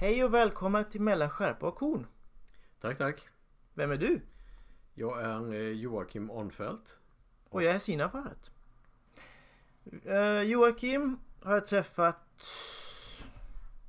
Hej 0.00 0.24
och 0.24 0.34
välkommen 0.34 0.84
till 0.84 1.00
Mellan 1.00 1.30
skärpa 1.30 1.66
och 1.66 1.74
korn. 1.74 2.06
Tack, 2.80 2.98
tack. 2.98 3.28
Vem 3.74 3.90
är 3.90 3.96
du? 3.96 4.20
Jag 4.94 5.22
är 5.22 5.54
eh, 5.54 5.60
Joakim 5.60 6.30
Onfelt. 6.30 6.98
Och 7.48 7.62
jag 7.62 7.74
är 7.74 7.78
Sina 7.78 8.08
Farhat. 8.08 8.50
Uh, 10.06 10.42
Joakim 10.42 11.18
har 11.42 11.54
jag 11.54 11.66
träffat... 11.66 12.16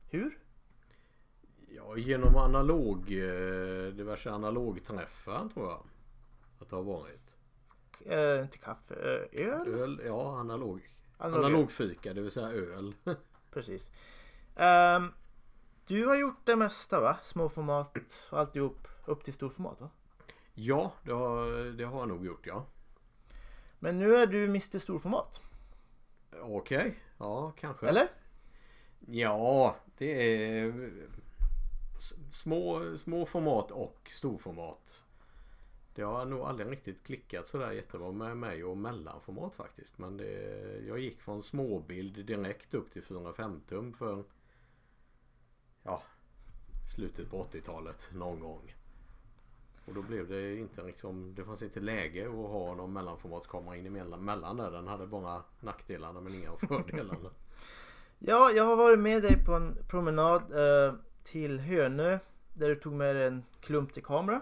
Hur? 0.10 0.38
Ja, 1.68 1.98
genom 1.98 2.36
analog, 2.36 3.00
eh, 3.12 3.94
diverse 3.94 4.32
analogträffar 4.32 5.50
tror 5.54 5.70
jag. 5.70 5.86
Att 6.60 6.70
det 6.70 6.76
har 6.76 6.84
varit. 6.84 7.34
Uh, 8.12 8.44
inte 8.44 8.58
kaffe, 8.58 8.96
öl? 9.32 9.68
Öl, 9.68 10.02
ja 10.06 10.40
analog. 10.40 10.90
Analog. 11.18 11.46
Analogfika, 11.46 12.14
det 12.14 12.22
vill 12.22 12.32
säga 12.32 12.52
öl. 12.52 12.94
Precis. 13.52 13.92
Ehm, 14.56 15.12
du 15.90 16.06
har 16.06 16.20
gjort 16.20 16.46
det 16.46 16.56
mesta 16.56 17.02
va? 17.02 17.18
Småformat 17.24 17.98
och 18.32 18.40
alltihop 18.40 18.88
upp 19.06 19.24
till 19.24 19.34
storformat 19.34 19.82
va? 19.82 19.90
ja, 20.54 20.94
det 21.04 21.12
har, 21.12 21.52
det 21.78 21.84
har 21.84 22.00
jag 22.00 22.08
nog 22.08 22.26
gjort 22.26 22.48
ja. 22.48 22.66
Men 23.80 24.00
nu 24.00 24.16
är 24.16 24.28
du 24.28 24.46
Mr 24.46 24.80
Storformat. 24.80 25.42
Okej, 26.42 27.00
ja 27.18 27.52
kanske. 27.52 27.88
Eller? 27.88 28.08
Ja, 29.00 29.76
det 29.98 30.38
är 30.38 30.92
små, 32.32 32.98
små 32.98 33.26
format 33.26 33.72
och 33.72 34.12
storformat. 34.12 35.04
Det 35.96 36.02
har 36.02 36.26
nog 36.26 36.40
aldrig 36.42 36.72
riktigt 36.72 37.04
klickat 37.04 37.48
sådär 37.48 37.72
jättebra 37.72 38.12
med 38.12 38.38
mig 38.38 38.64
och 38.64 38.78
mellanformat 38.78 39.56
faktiskt. 39.56 39.98
Men 39.98 40.18
det, 40.18 40.32
jag 40.88 41.00
gick 41.00 41.22
från 41.22 41.44
småbild 41.44 42.26
direkt 42.26 42.74
upp 42.74 42.92
till 42.92 43.04
405 43.04 43.62
tum 43.68 43.94
för 43.94 44.24
ja, 45.84 46.04
slutet 46.96 47.30
på 47.30 47.44
80-talet 47.44 48.10
någon 48.14 48.40
gång. 48.40 48.76
Och 49.86 49.96
då 49.96 50.02
blev 50.02 50.28
det 50.28 50.56
inte 50.56 50.84
liksom, 50.84 51.36
det 51.36 51.46
fanns 51.46 51.64
inte 51.64 51.80
läge 51.80 52.28
att 52.28 52.34
ha 52.34 52.76
någon 52.76 52.94
mellanformatskamera 52.94 53.76
in 53.76 53.86
emellan 53.86 54.26
mellan 54.26 54.58
där. 54.58 54.72
Den 54.72 54.88
hade 54.88 55.08
bara 55.08 55.44
nackdelarna 55.60 56.22
men 56.22 56.36
inga 56.36 56.52
fördelarna. 56.68 57.30
Ja, 58.20 58.52
jag 58.52 58.64
har 58.64 58.76
varit 58.76 59.00
med 59.00 59.22
dig 59.22 59.46
på 59.46 59.54
en 59.54 59.78
promenad 59.88 60.42
eh, 60.42 60.94
till 61.24 61.60
Hönö. 61.60 62.20
Där 62.54 62.70
du 62.70 62.76
tog 62.76 62.94
med 62.94 63.16
dig 63.16 63.28
en 63.28 63.44
klump 63.62 63.94
till 63.94 64.04
kamera. 64.04 64.42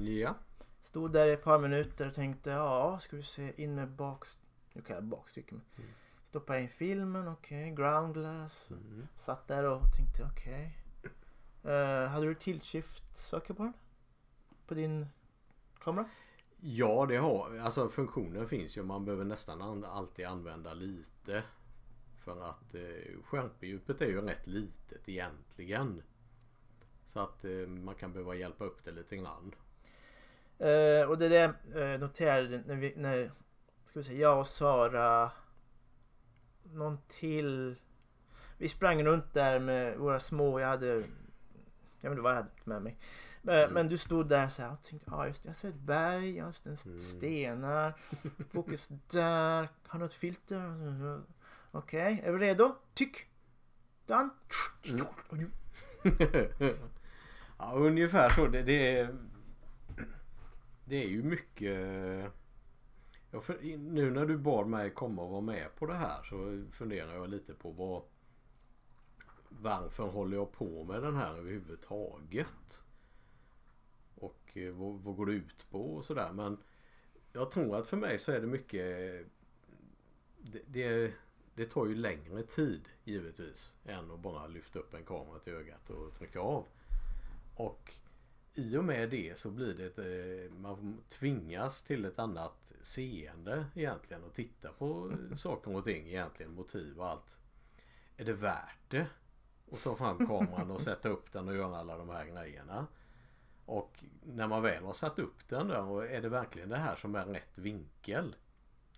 Ja. 0.00 0.34
Stod 0.80 1.12
där 1.12 1.26
i 1.26 1.32
ett 1.32 1.44
par 1.44 1.58
minuter 1.58 2.08
och 2.08 2.14
tänkte 2.14 2.50
ja, 2.50 2.98
ska 2.98 3.16
vi 3.16 3.22
se 3.22 3.62
in 3.62 3.74
med 3.74 3.88
bak... 3.88 4.24
Nu 4.72 4.82
kan 4.82 4.96
jag 4.96 5.04
bakstycken. 5.04 5.60
Mm. 5.76 5.90
Stoppa 6.34 6.58
in 6.58 6.68
filmen, 6.68 7.28
okej. 7.28 7.70
Ground 7.70 8.14
glass. 8.14 8.70
Mm. 8.70 9.06
Satt 9.14 9.48
där 9.48 9.64
och 9.64 9.82
tänkte 9.96 10.24
okej. 10.32 10.78
Eh, 11.64 12.08
hade 12.08 12.26
du 12.26 12.34
tilt-shift 12.34 13.16
saker 13.16 13.54
på 13.54 13.62
den? 13.62 13.72
På 14.66 14.74
din 14.74 15.06
kamera? 15.78 16.08
Ja 16.60 17.06
det 17.06 17.16
har 17.16 17.58
Alltså 17.58 17.88
funktionen 17.88 18.48
finns 18.48 18.76
ju. 18.76 18.82
Man 18.82 19.04
behöver 19.04 19.24
nästan 19.24 19.62
an- 19.62 19.84
alltid 19.84 20.26
använda 20.26 20.74
lite. 20.74 21.42
För 22.24 22.50
att 22.50 22.74
eh, 22.74 23.22
skärpedjupet 23.24 24.00
är 24.00 24.06
ju 24.06 24.20
rätt 24.20 24.46
litet 24.46 25.08
egentligen. 25.08 26.02
Så 27.06 27.20
att 27.20 27.44
eh, 27.44 27.50
man 27.66 27.94
kan 27.94 28.12
behöva 28.12 28.34
hjälpa 28.34 28.64
upp 28.64 28.84
det 28.84 28.92
lite 28.92 29.16
grann. 29.16 29.54
Eh, 30.58 31.08
och 31.08 31.18
det 31.18 31.28
där 31.28 31.54
eh, 31.74 32.00
noterade 32.00 32.62
när 32.66 32.76
vi, 32.76 32.94
när, 32.96 33.32
ska 33.84 33.98
vi 33.98 34.04
säga, 34.04 34.18
jag 34.18 34.40
och 34.40 34.48
Sara, 34.48 35.30
någon 36.72 36.98
till. 37.08 37.76
Vi 38.58 38.68
sprang 38.68 39.04
runt 39.04 39.34
där 39.34 39.58
med 39.58 39.98
våra 39.98 40.20
små, 40.20 40.60
jag 40.60 40.68
hade, 40.68 40.86
jag 40.86 40.96
vet 42.00 42.10
inte 42.10 42.20
vad 42.22 42.32
jag 42.32 42.36
hade 42.36 42.48
med 42.64 42.82
mig. 42.82 42.96
Men, 43.42 43.58
Mm. 43.58 43.74
men 43.74 43.88
du 43.88 43.98
stod 43.98 44.28
där 44.28 44.48
så 44.48 44.62
här 44.62 44.72
och 44.72 44.82
tänkte, 44.82 45.08
ja 45.10 45.26
just 45.26 45.42
det, 45.42 45.48
jag 45.48 45.56
ser 45.56 45.68
ett 45.68 45.74
berg, 45.74 46.36
jag 46.36 46.54
ser 46.54 46.72
st- 46.72 46.88
Mm. 46.90 47.00
stenar, 47.00 47.94
fokus 48.50 48.88
där, 49.10 49.68
har 49.86 49.98
du 49.98 50.04
ett 50.04 50.12
filter? 50.14 51.22
Okej, 51.70 52.20
är 52.24 52.32
vi 52.32 52.38
redo? 52.46 52.74
Tyck! 52.94 53.26
Done! 54.06 54.28
Mm. 54.90 55.50
ja 57.58 57.72
ungefär 57.74 58.30
så. 58.30 58.46
Det, 58.46 58.62
det, 58.62 58.98
är, 58.98 59.14
det 60.84 60.96
är 61.04 61.08
ju 61.08 61.22
mycket 61.22 61.78
för, 63.40 63.76
Nu 63.76 64.10
när 64.10 64.26
du 64.26 64.38
bad 64.38 64.66
mig 64.66 64.90
komma 64.90 65.22
och 65.22 65.30
vara 65.30 65.40
med 65.40 65.76
på 65.76 65.86
det 65.86 65.94
här 65.94 66.22
så 66.22 66.64
funderar 66.72 67.14
jag 67.14 67.30
lite 67.30 67.54
på 67.54 67.70
vad 67.70 68.02
Varför 69.48 70.04
håller 70.04 70.36
jag 70.36 70.52
på 70.52 70.84
med 70.84 71.02
den 71.02 71.16
här 71.16 71.34
överhuvudtaget? 71.38 72.82
Och 74.14 74.56
eh, 74.56 74.72
vad, 74.72 75.00
vad 75.00 75.16
går 75.16 75.26
det 75.26 75.32
ut 75.32 75.66
på 75.70 75.94
och 75.94 76.04
sådär 76.04 76.32
men 76.32 76.58
Jag 77.32 77.50
tror 77.50 77.76
att 77.76 77.86
för 77.86 77.96
mig 77.96 78.18
så 78.18 78.32
är 78.32 78.40
det 78.40 78.46
mycket 78.46 79.26
det, 80.38 80.62
det, 80.66 81.12
det 81.54 81.66
tar 81.66 81.86
ju 81.86 81.94
längre 81.94 82.42
tid 82.42 82.88
givetvis 83.04 83.76
än 83.84 84.10
att 84.10 84.20
bara 84.20 84.46
lyfta 84.46 84.78
upp 84.78 84.94
en 84.94 85.04
kamera 85.04 85.38
till 85.38 85.52
ögat 85.52 85.90
och 85.90 86.14
trycka 86.14 86.40
av. 86.40 86.66
Och 87.56 87.94
i 88.54 88.76
och 88.76 88.84
med 88.84 89.10
det 89.10 89.38
så 89.38 89.50
blir 89.50 89.74
det 89.74 89.84
ett, 89.84 89.98
eh, 89.98 90.56
man 90.58 91.00
tvingas 91.08 91.82
till 91.82 92.04
ett 92.04 92.18
annat 92.18 92.72
seende 92.82 93.66
egentligen 93.74 94.24
och 94.24 94.34
titta 94.34 94.68
på 94.68 95.12
saker 95.36 95.76
och 95.76 95.84
ting 95.84 96.08
egentligen, 96.08 96.52
motiv 96.52 96.98
och 96.98 97.08
allt. 97.08 97.38
Är 98.16 98.24
det 98.24 98.32
värt 98.32 98.78
det? 98.88 99.06
Att 99.72 99.82
ta 99.82 99.96
fram 99.96 100.26
kameran 100.26 100.70
och 100.70 100.80
sätta 100.80 101.08
upp 101.08 101.32
den 101.32 101.48
och 101.48 101.54
göra 101.54 101.76
alla 101.76 101.98
de 101.98 102.08
här 102.08 102.26
grejerna. 102.26 102.86
Och 103.66 104.04
när 104.22 104.48
man 104.48 104.62
väl 104.62 104.84
har 104.84 104.92
satt 104.92 105.18
upp 105.18 105.48
den 105.48 105.70
och 105.70 106.06
är 106.06 106.22
det 106.22 106.28
verkligen 106.28 106.68
det 106.68 106.76
här 106.76 106.96
som 106.96 107.14
är 107.14 107.26
rätt 107.26 107.58
vinkel? 107.58 108.36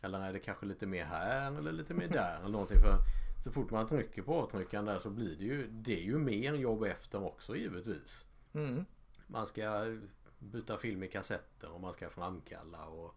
Eller 0.03 0.21
är 0.21 0.33
det 0.33 0.41
kanske 0.41 0.67
lite 0.67 0.87
mer 0.87 1.05
här 1.05 1.59
eller 1.59 1.73
lite 1.73 1.95
mer 1.95 2.09
där 2.09 2.39
eller 2.39 2.49
någonting 2.49 2.81
för 2.81 2.99
så 3.45 3.53
fort 3.53 3.71
man 3.71 3.89
trycker 3.89 4.23
på 4.23 4.35
avtryckaren 4.35 4.85
där 4.85 4.99
så 4.99 5.11
blir 5.11 5.37
det 5.37 5.45
ju 5.45 5.69
Det 5.71 6.01
är 6.01 6.05
ju 6.05 6.19
mer 6.19 6.55
jobb 6.55 6.85
efter 6.85 7.25
också 7.25 7.57
givetvis. 7.57 8.27
Mm. 8.53 8.85
Man 9.27 9.47
ska 9.47 9.97
byta 10.39 10.79
film 10.79 11.03
i 11.03 11.09
kassetter 11.09 11.71
och 11.71 11.81
man 11.81 11.93
ska 11.93 12.11
framkalla 12.11 12.87
och 12.87 13.15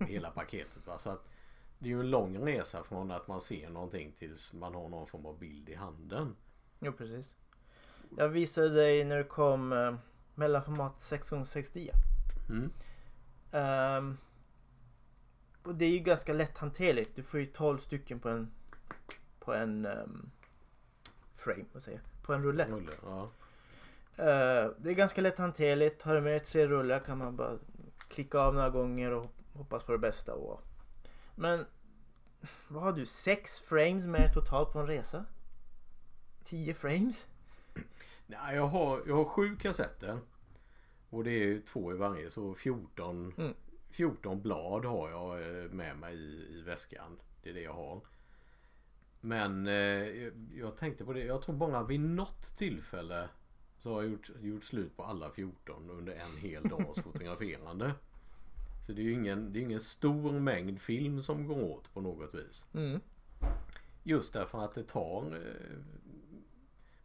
hela 0.00 0.30
paketet 0.30 0.86
va. 0.86 0.98
Så 0.98 1.10
att 1.10 1.28
det 1.78 1.86
är 1.86 1.90
ju 1.90 2.00
en 2.00 2.10
lång 2.10 2.46
resa 2.46 2.84
från 2.84 3.10
att 3.10 3.28
man 3.28 3.40
ser 3.40 3.70
någonting 3.70 4.12
tills 4.12 4.52
man 4.52 4.74
har 4.74 4.88
någon 4.88 5.06
form 5.06 5.26
av 5.26 5.38
bild 5.38 5.68
i 5.68 5.74
handen. 5.74 6.36
Jo 6.80 6.92
precis. 6.92 7.34
Jag 8.16 8.28
visade 8.28 8.68
dig 8.68 9.04
när 9.04 9.16
det 9.16 9.24
kom 9.24 9.72
eh, 9.72 9.94
mellanformat 10.34 10.98
6x69. 10.98 11.90
Mm. 12.48 12.70
Ehm, 13.52 14.18
och 15.62 15.74
det 15.74 15.84
är 15.84 15.90
ju 15.90 15.98
ganska 15.98 16.32
lätthanterligt. 16.32 17.16
Du 17.16 17.22
får 17.22 17.40
ju 17.40 17.46
12 17.46 17.78
stycken 17.78 18.20
på 18.20 18.28
en 18.28 18.50
på 19.38 19.54
en 19.54 19.86
ehm, 19.86 20.30
frame, 21.36 21.64
vad 21.72 21.82
säger? 21.82 22.00
På 22.22 22.32
en 22.34 22.42
rulle. 22.42 22.66
Rulle, 22.68 22.92
ja. 23.02 23.30
Eh, 24.16 24.70
det 24.78 24.90
är 24.90 24.94
ganska 24.94 25.20
lätthanterligt. 25.20 26.02
Har 26.02 26.14
du 26.14 26.20
med 26.20 26.32
dig 26.32 26.40
tre 26.40 26.66
rullar 26.66 27.00
kan 27.00 27.18
man 27.18 27.36
bara 27.36 27.58
klicka 28.08 28.38
av 28.38 28.54
några 28.54 28.70
gånger 28.70 29.10
och 29.10 29.32
hoppas 29.52 29.82
på 29.84 29.92
det 29.92 29.98
bästa. 29.98 30.34
Och... 30.34 30.60
Men 31.34 31.66
vad 32.68 32.82
har 32.82 32.92
du? 32.92 33.06
Sex 33.06 33.60
frames 33.60 34.06
med 34.06 34.20
dig 34.20 34.32
totalt 34.34 34.72
på 34.72 34.78
en 34.78 34.86
resa? 34.86 35.24
10 36.44 36.74
frames? 36.74 37.26
Nej, 38.26 38.56
jag 38.56 38.66
har, 38.66 39.02
jag 39.06 39.16
har 39.16 39.24
sju 39.24 39.56
kassetter. 39.56 40.18
Och 41.10 41.24
det 41.24 41.30
är 41.30 41.44
ju 41.46 41.60
två 41.60 41.92
i 41.92 41.96
varje 41.96 42.30
så 42.30 42.54
14, 42.54 43.34
Mm. 43.38 43.54
14 43.90 44.42
blad 44.42 44.84
har 44.84 45.10
jag 45.10 45.40
eh, 45.64 45.70
med 45.70 45.96
mig 45.98 46.14
i, 46.14 46.58
i 46.58 46.62
väskan. 46.62 47.18
Det 47.42 47.50
är 47.50 47.54
det 47.54 47.60
jag 47.62 47.72
har. 47.72 48.00
Men 49.20 49.66
eh, 49.66 49.74
jag- 49.74 50.32
jag 50.54 50.76
tänkte 50.76 51.04
på 51.04 51.12
det. 51.12 51.20
Jag 51.24 51.42
tror 51.42 51.56
bara 51.56 51.82
vid 51.82 52.00
något 52.00 52.56
tillfälle 52.56 53.28
så 53.78 53.94
har 53.94 54.02
jag 54.02 54.10
gjort, 54.10 54.30
gjort 54.42 54.64
slut 54.64 54.96
på 54.96 55.02
alla 55.02 55.30
14 55.30 55.90
under 55.90 56.12
en 56.12 56.36
hel 56.36 56.62
dags 56.62 57.02
fotograferande. 57.02 57.94
Så 58.86 58.92
det 58.92 59.00
är 59.00 59.04
ju 59.04 59.12
ingen, 59.12 59.52
det 59.52 59.58
är 59.58 59.62
ingen 59.62 59.80
stor 59.80 60.32
mängd 60.32 60.80
film 60.80 61.22
som 61.22 61.46
går 61.46 61.62
åt 61.62 61.94
på 61.94 62.00
något 62.00 62.34
vis. 62.34 62.64
Mm. 62.74 63.00
Just 64.02 64.32
därför 64.32 64.64
att 64.64 64.74
det 64.74 64.82
tar 64.82 65.22
eh, 65.34 65.78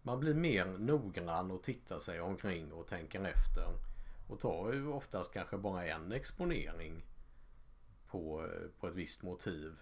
Man 0.01 0.19
blir 0.19 0.33
mer 0.33 0.65
noggrann 0.65 1.51
och 1.51 1.63
tittar 1.63 2.00
sig 2.00 2.21
omkring 2.21 2.71
och 2.71 2.88
tänker 2.88 3.24
efter. 3.24 3.67
Och 4.29 4.39
tar 4.39 4.74
ju 4.74 4.88
oftast 4.88 5.33
kanske 5.33 5.57
bara 5.57 5.85
en 5.85 6.12
exponering 6.12 7.03
på, 8.07 8.45
eh, 8.45 8.79
på 8.79 8.88
ett 8.88 8.95
visst 8.95 9.24
motiv. 9.24 9.75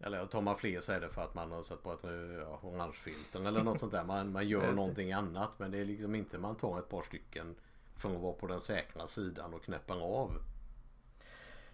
Eller 0.00 0.26
tar 0.26 0.40
man 0.40 0.56
fler 0.56 0.80
så 0.80 0.92
är 0.92 1.00
det 1.00 1.08
för 1.08 1.22
att 1.22 1.34
man 1.34 1.52
har 1.52 1.62
satt 1.62 1.82
på 1.82 1.92
ett 1.92 2.04
ja, 2.40 2.60
orangefilter 2.62 3.44
eller 3.44 3.62
något 3.62 3.80
sånt 3.80 3.92
där. 3.92 4.04
Man, 4.04 4.32
man 4.32 4.48
gör 4.48 4.72
någonting 4.72 5.12
annat. 5.12 5.50
Men 5.58 5.70
det 5.70 5.78
är 5.78 5.84
liksom 5.84 6.14
inte 6.14 6.38
man 6.38 6.56
tar 6.56 6.78
ett 6.78 6.88
par 6.88 7.02
stycken 7.02 7.54
för 7.96 8.14
att 8.14 8.20
vara 8.20 8.32
på 8.32 8.46
den 8.46 8.60
säkra 8.60 9.06
sidan 9.06 9.54
och 9.54 9.62
knäpper 9.62 9.94
av. 9.94 10.38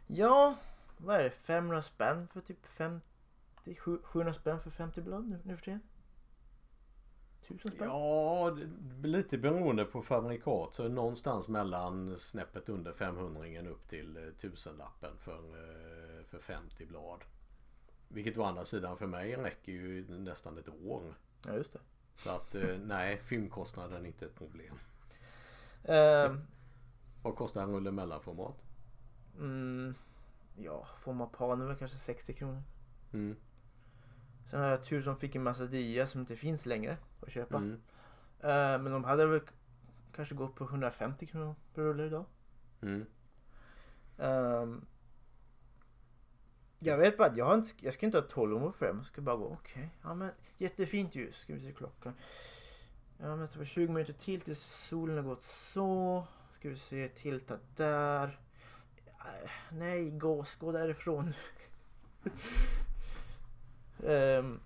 Ja, 0.06 0.54
vad 0.96 1.16
är 1.16 1.22
det? 1.22 1.30
500 1.30 1.82
spänn 1.82 2.28
för 2.32 2.40
typ 2.40 2.66
50? 2.66 3.08
sju- 3.78 4.02
700 4.02 4.32
spänn 4.32 4.60
för 4.60 4.70
50 4.70 5.00
blad 5.00 5.28
nu, 5.28 5.38
nu 5.42 5.56
för 5.56 5.64
tiden? 5.64 5.80
Tusen 7.48 7.70
spänn? 7.70 7.88
Ja, 7.88 8.56
lite 9.02 9.38
beroende 9.38 9.84
på 9.84 10.02
fabrikat. 10.02 10.74
Så 10.74 10.88
någonstans 10.88 11.48
mellan 11.48 12.18
snäppet 12.18 12.68
under 12.68 12.92
500 12.92 13.70
upp 13.70 13.88
till 13.88 14.16
eh, 14.16 14.22
tusenlappen 14.40 15.18
för, 15.18 15.38
eh, 15.38 16.24
för 16.24 16.38
50 16.38 16.86
blad. 16.86 17.20
Vilket 18.12 18.38
å 18.38 18.44
andra 18.44 18.64
sidan 18.64 18.96
för 18.96 19.06
mig 19.06 19.36
räcker 19.36 19.72
ju 19.72 20.18
nästan 20.18 20.58
ett 20.58 20.68
år. 20.68 21.14
Ja, 21.46 21.54
just 21.54 21.72
det. 21.72 21.78
Så 22.16 22.30
att 22.30 22.54
eh, 22.54 22.78
nej, 22.78 23.20
filmkostnaden 23.24 24.02
är 24.02 24.06
inte 24.06 24.24
ett 24.26 24.34
problem. 24.34 24.74
Ehm, 25.84 26.40
Vad 27.22 27.36
kostar 27.36 27.62
en 27.62 27.70
rulle 27.72 27.90
mellanformat? 27.90 28.64
mm, 29.38 29.94
ja, 30.56 30.86
är 31.06 31.66
väl 31.66 31.76
kanske 31.76 31.98
60 31.98 32.32
kronor. 32.34 32.62
Mm. 33.12 33.36
Sen 34.46 34.60
har 34.60 34.68
jag 34.68 34.84
tur 34.84 35.02
som 35.02 35.16
fick 35.16 35.34
en 35.34 35.42
massa 35.42 35.66
dia 35.66 36.06
som 36.06 36.20
inte 36.20 36.36
finns 36.36 36.66
längre 36.66 36.96
att 37.20 37.32
köpa. 37.32 37.56
Mm. 37.56 37.80
Eh, 38.40 38.82
men 38.82 38.92
de 38.92 39.04
hade 39.04 39.26
väl 39.26 39.40
kanske 40.12 40.34
gått 40.34 40.54
på 40.54 40.64
150 40.64 41.26
kronor 41.26 41.54
per 41.74 41.82
rulle 41.82 42.06
idag. 42.06 42.24
Mm. 42.80 43.06
Ehm, 44.18 44.86
jag 46.82 46.98
vet 46.98 47.18
bara 47.18 47.28
att 47.28 47.36
jag, 47.36 47.54
inte, 47.54 47.70
jag 47.80 47.94
ska 47.94 48.06
inte 48.06 48.18
ha 48.18 48.22
tålamod 48.22 48.74
för 48.74 48.86
det. 48.86 48.92
Man 48.92 49.04
ska 49.04 49.20
bara 49.20 49.36
gå 49.36 49.48
okej. 49.60 49.88
Ja 50.02 50.14
men 50.14 50.30
jättefint 50.56 51.14
ljus. 51.14 51.36
Ska 51.36 51.54
vi 51.54 51.60
se 51.60 51.72
klockan. 51.72 52.14
Ja 53.18 53.36
men 53.36 53.38
det 53.38 53.56
var 53.56 53.64
20 53.64 53.92
minuter 53.92 54.12
till 54.12 54.40
tills 54.40 54.60
solen 54.60 55.16
har 55.16 55.24
gått 55.24 55.44
så. 55.44 56.24
Ska 56.50 56.68
vi 56.68 56.76
se 56.76 57.08
tilta 57.08 57.58
där. 57.76 58.38
Eh, 59.18 59.50
Nej 59.72 60.10
gås, 60.10 60.54
gå 60.54 60.72
därifrån. 60.72 61.32
Ehm, 64.06 64.60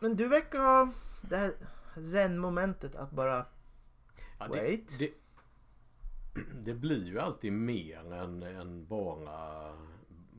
men 0.00 0.16
du 0.16 0.28
verkar 0.28 0.58
ha 0.58 0.92
det 1.20 1.36
här 1.36 1.52
zen-momentet 2.12 2.94
att 2.94 3.10
bara 3.10 3.46
Ja, 4.38 4.48
Wait. 4.48 4.98
Det, 4.98 5.06
det, 6.34 6.42
det 6.62 6.74
blir 6.74 7.06
ju 7.06 7.20
alltid 7.20 7.52
mer 7.52 8.12
än, 8.12 8.42
än 8.42 8.86
bara, 8.86 9.72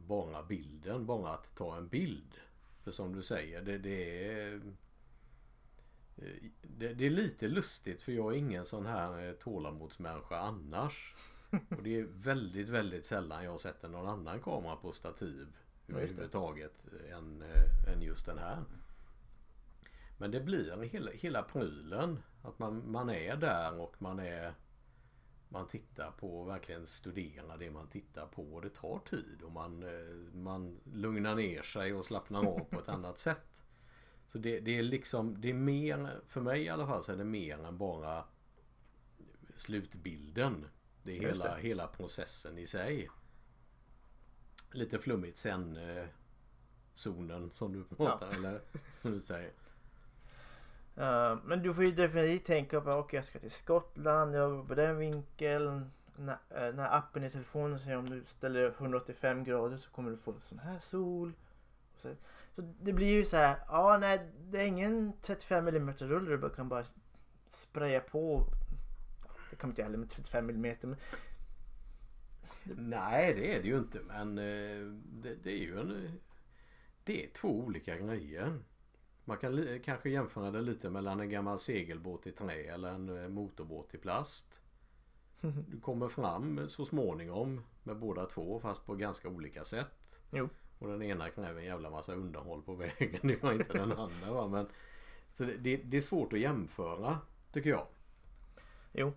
bara 0.08 0.44
bilden. 0.44 1.06
Bara 1.06 1.34
att 1.34 1.56
ta 1.56 1.78
en 1.78 1.88
bild. 1.88 2.36
För 2.84 2.92
som 2.92 3.16
du 3.16 3.24
säger, 3.24 3.62
det, 3.62 3.78
det 3.78 4.28
är... 4.32 4.62
Det, 6.62 6.94
det 6.94 7.06
är 7.06 7.10
lite 7.10 7.48
lustigt 7.48 8.02
för 8.02 8.12
jag 8.12 8.34
är 8.34 8.38
ingen 8.38 8.66
sån 8.66 8.86
här 8.86 9.28
eh, 9.28 9.34
tålamodsmänniska 9.34 10.38
annars. 10.38 11.16
Och 11.70 11.84
det 11.84 12.00
är 12.00 12.04
väldigt, 12.04 12.70
väldigt 12.70 13.06
sällan 13.06 13.44
jag 13.44 13.60
sätter 13.60 13.90
någon 13.90 14.10
annan 14.10 14.40
kamera 14.40 14.76
på 14.76 14.92
stativ. 14.92 15.48
Ja. 15.86 15.96
Överhuvudtaget 15.96 16.88
än, 17.12 17.42
eh, 17.42 17.94
än 17.94 18.02
just 18.02 18.26
den 18.26 18.38
här. 18.38 18.64
Men 20.18 20.32
det 20.32 20.40
blir 20.40 20.84
hela, 20.84 21.12
hela 21.12 21.44
prylen. 21.44 22.20
Att 22.42 22.60
man, 22.60 22.92
man 22.92 23.10
är 23.10 23.36
där 23.36 23.80
och 23.80 24.02
man 24.02 24.20
är 24.20 24.54
Man 25.54 25.68
tittar 25.68 26.12
på 26.12 26.44
verkligen 26.44 26.88
studerar 26.88 27.58
det 27.58 27.72
man 27.72 27.88
tittar 27.88 28.26
på 28.26 28.54
och 28.54 28.62
det 28.62 28.70
tar 28.70 29.00
tid 29.00 29.42
och 29.44 29.52
man, 29.52 29.84
eh, 29.84 30.34
man 30.34 30.80
lugnar 30.94 31.36
ner 31.36 31.62
sig 31.62 31.94
och 31.94 32.06
slappnar 32.06 32.46
av 32.46 32.60
på 32.60 32.80
ett 32.80 32.90
annat 32.98 33.20
sätt. 33.20 33.64
Så 34.28 34.38
det, 34.38 34.60
det 34.60 34.78
är 34.78 34.84
liksom 34.84 35.42
Det 35.42 35.50
är 35.50 35.54
mer 35.54 36.22
För 36.28 36.42
mig 36.42 36.62
i 36.64 36.70
alla 36.70 36.88
fall 36.88 37.04
så 37.04 37.12
är 37.12 37.18
det 37.18 37.24
mer 37.24 37.66
än 37.66 37.78
bara 37.78 38.26
Slutbilden. 39.56 40.66
Det 41.04 41.18
är 41.18 41.22
Just 41.22 41.42
hela, 41.42 41.56
det. 41.56 41.62
hela 41.62 41.88
processen 41.88 42.58
i 42.58 42.66
sig. 42.68 43.10
Lite 44.72 45.00
flummigt 45.00 45.38
sen 45.38 45.78
eh, 45.78 46.06
Zonen 46.94 47.52
som 47.54 47.74
du 47.74 47.84
pratar 47.84 48.32
eller 48.32 48.62
hur 49.02 49.12
du 49.12 49.20
säger. 49.20 49.52
Uh, 50.98 51.38
men 51.46 51.64
du 51.64 51.74
får 51.74 51.84
ju 51.84 51.92
definitivt 51.92 52.46
tänka 52.46 52.82
på 52.82 52.92
okej 52.92 53.18
jag 53.18 53.26
ska 53.26 53.40
till 53.40 53.52
Skottland, 53.52 54.36
jag 54.36 54.50
jobbar 54.50 54.64
på 54.64 54.76
den 54.76 54.98
vinkeln. 54.98 55.92
När, 56.16 56.38
eh, 56.50 56.76
när 56.76 56.98
appen 56.98 57.24
i 57.24 57.30
telefonen 57.30 57.80
säger 57.80 57.98
om 57.98 58.10
du 58.10 58.24
ställer 58.28 58.74
185 58.78 59.44
grader 59.44 59.78
så 59.78 59.90
kommer 59.90 60.12
du 60.12 60.18
få 60.18 60.36
sån 60.40 60.60
här 60.60 60.80
sol. 60.80 61.34
Så, 61.98 62.16
så 62.56 62.62
det 62.82 62.94
blir 62.94 63.08
ju 63.08 63.26
så 63.26 63.38
här, 63.38 63.58
ja 63.68 63.98
nej 63.98 64.32
det 64.52 64.62
är 64.62 64.68
ingen 64.68 65.14
35 65.22 65.68
mm 65.68 65.94
rulle 65.94 66.30
du 66.30 66.38
bara 66.38 66.52
kan 66.52 66.70
bara 66.70 66.84
spraya 67.50 68.00
på. 68.00 68.46
Det 69.50 69.56
kan 69.56 69.68
man 69.68 69.72
inte 69.72 69.84
heller 69.84 69.98
med 69.98 70.10
35 70.10 70.50
mm 70.50 70.76
men 70.82 70.96
Nej 72.64 73.34
det 73.34 73.56
är 73.56 73.62
det 73.62 73.68
ju 73.68 73.78
inte 73.78 74.00
men 74.00 74.38
eh, 74.38 74.94
det, 75.22 75.36
det 75.44 75.52
är 75.52 75.58
ju 75.58 75.80
en 75.80 76.20
Det 77.04 77.26
är 77.26 77.30
två 77.30 77.60
olika 77.60 77.98
grejer. 77.98 78.60
Man 79.26 79.38
kan 79.38 79.80
kanske 79.80 80.10
jämföra 80.10 80.52
det 80.52 80.62
lite 80.62 80.90
mellan 80.90 81.20
en 81.20 81.30
gammal 81.30 81.60
segelbåt 81.60 82.28
i 82.28 82.32
trä 82.32 82.54
eller 82.54 82.90
en 82.90 83.24
eh, 83.24 83.30
motorbåt 83.30 83.94
i 83.94 83.98
plast. 83.98 84.62
Du 85.68 85.80
kommer 85.80 86.08
fram 86.08 86.68
så 86.68 86.86
småningom 86.86 87.62
med 87.84 87.98
båda 87.98 88.26
två 88.26 88.60
fast 88.60 88.86
på 88.86 88.96
ganska 88.96 89.30
olika 89.30 89.66
sätt. 89.66 90.22
Jo. 90.32 90.50
Och 90.80 90.88
den 90.88 91.02
ena 91.02 91.30
kräver 91.30 91.60
en 91.60 91.66
jävla 91.68 91.90
massa 91.90 92.14
underhåll 92.14 92.62
på 92.62 92.76
vägen. 92.76 93.20
Det 93.28 93.44
var 93.44 93.54
inte 93.54 93.74
den 93.74 93.92
andra 93.98 94.34
va. 94.34 94.48
Men, 94.48 94.68
så 95.34 95.44
det, 95.44 95.58
det, 95.58 95.78
det 95.78 95.98
är 95.98 96.02
svårt 96.02 96.34
att 96.34 96.40
jämföra 96.40 97.18
tycker 97.52 97.70
jag. 97.70 97.88
jo. 98.94 99.14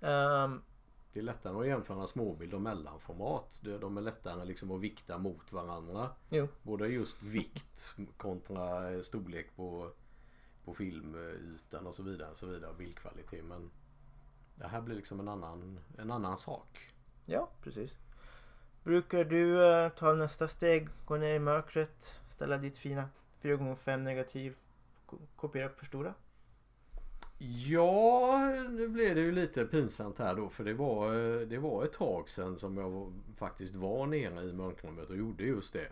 Ehm, 0.00 0.62
Det 1.12 1.18
är 1.20 1.22
lättare 1.24 1.58
att 1.60 1.66
jämföra 1.66 2.06
småbild 2.06 2.54
och 2.54 2.60
mellanformat. 2.60 3.60
De 3.80 3.96
är 3.96 4.00
lättare 4.00 4.44
liksom 4.44 4.70
att 4.70 4.80
vikta 4.80 5.18
mot 5.18 5.52
varandra. 5.52 6.10
jo. 6.28 6.48
Både 6.62 6.88
just 6.88 7.22
vikt 7.22 7.94
kontra 8.16 9.02
storlek 9.02 9.56
på, 9.56 9.90
på 10.64 10.74
filmytan 10.74 11.86
och 11.86 11.94
så 11.94 12.02
vidare. 12.02 12.30
Och 12.30 12.36
så 12.36 12.46
vidare 12.46 12.74
bildkvalitet. 12.74 13.44
Men 13.44 13.70
det 14.54 14.66
här 14.68 14.80
blir 14.80 14.96
liksom 14.96 15.20
en 15.20 15.28
annan, 15.28 15.78
en 15.98 16.10
annan 16.10 16.36
sak. 16.36 16.90
Ja, 17.26 17.48
precis. 17.62 17.94
Brukar 18.84 19.24
du 19.24 19.66
eh, 19.72 19.88
ta 19.88 20.14
nästa 20.14 20.48
steg, 20.48 20.88
gå 21.06 21.16
ner 21.16 21.34
i 21.34 21.38
mörkret, 21.38 22.20
ställa 22.26 22.58
ditt 22.58 22.76
fina 22.76 23.08
4x5 23.42 23.96
negativ, 23.96 24.56
ko- 25.06 25.18
kopiera 25.36 25.66
och 25.66 25.72
förstora? 25.72 26.14
Ja, 27.50 28.38
nu 28.70 28.88
blev 28.88 29.14
det 29.14 29.20
ju 29.20 29.32
lite 29.32 29.64
pinsamt 29.64 30.18
här 30.18 30.34
då 30.34 30.48
för 30.48 30.64
det 30.64 30.74
var, 30.74 31.14
eh, 31.14 31.40
det 31.40 31.58
var 31.58 31.84
ett 31.84 31.92
tag 31.92 32.28
sedan 32.28 32.58
som 32.58 32.76
jag 32.76 33.12
faktiskt 33.36 33.74
var 33.74 34.06
nere 34.06 34.44
i 34.44 34.52
mörkrummet 34.52 35.10
och 35.10 35.16
gjorde 35.16 35.44
just 35.44 35.72
det. 35.72 35.88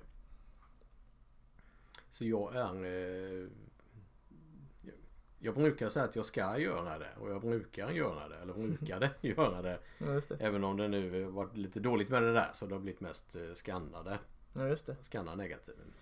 Så 2.10 2.24
jag 2.24 2.54
är... 2.56 2.84
eh, 2.84 3.48
jag- 5.38 5.54
brukar 5.54 5.88
säga 5.88 6.04
att 6.04 6.16
jag 6.16 6.24
ska 6.26 6.58
göra 6.58 6.98
det 6.98 7.10
och 7.20 7.30
jag 7.30 7.40
brukar 7.40 7.90
göra 7.90 8.28
det 8.28 8.36
eller 8.36 8.52
brukade 8.54 9.10
göra 9.20 9.62
det. 9.62 9.78
Ja, 9.98 10.06
det. 10.28 10.36
Även 10.40 10.64
om 10.64 10.76
det 10.76 10.88
nu 10.88 11.24
varit 11.24 11.56
lite 11.56 11.80
dåligt 11.80 12.08
med 12.08 12.22
det 12.22 12.32
där 12.32 12.50
så 12.52 12.66
det 12.66 12.74
har 12.74 12.80
blivit 12.80 13.00
mest 13.00 13.36
eh, 13.36 13.52
skannade. 13.54 14.18
Ja, 14.52 14.66
just 14.68 14.86
det. 14.86 14.96
Skanna 15.02 15.34
negativen. 15.34 15.92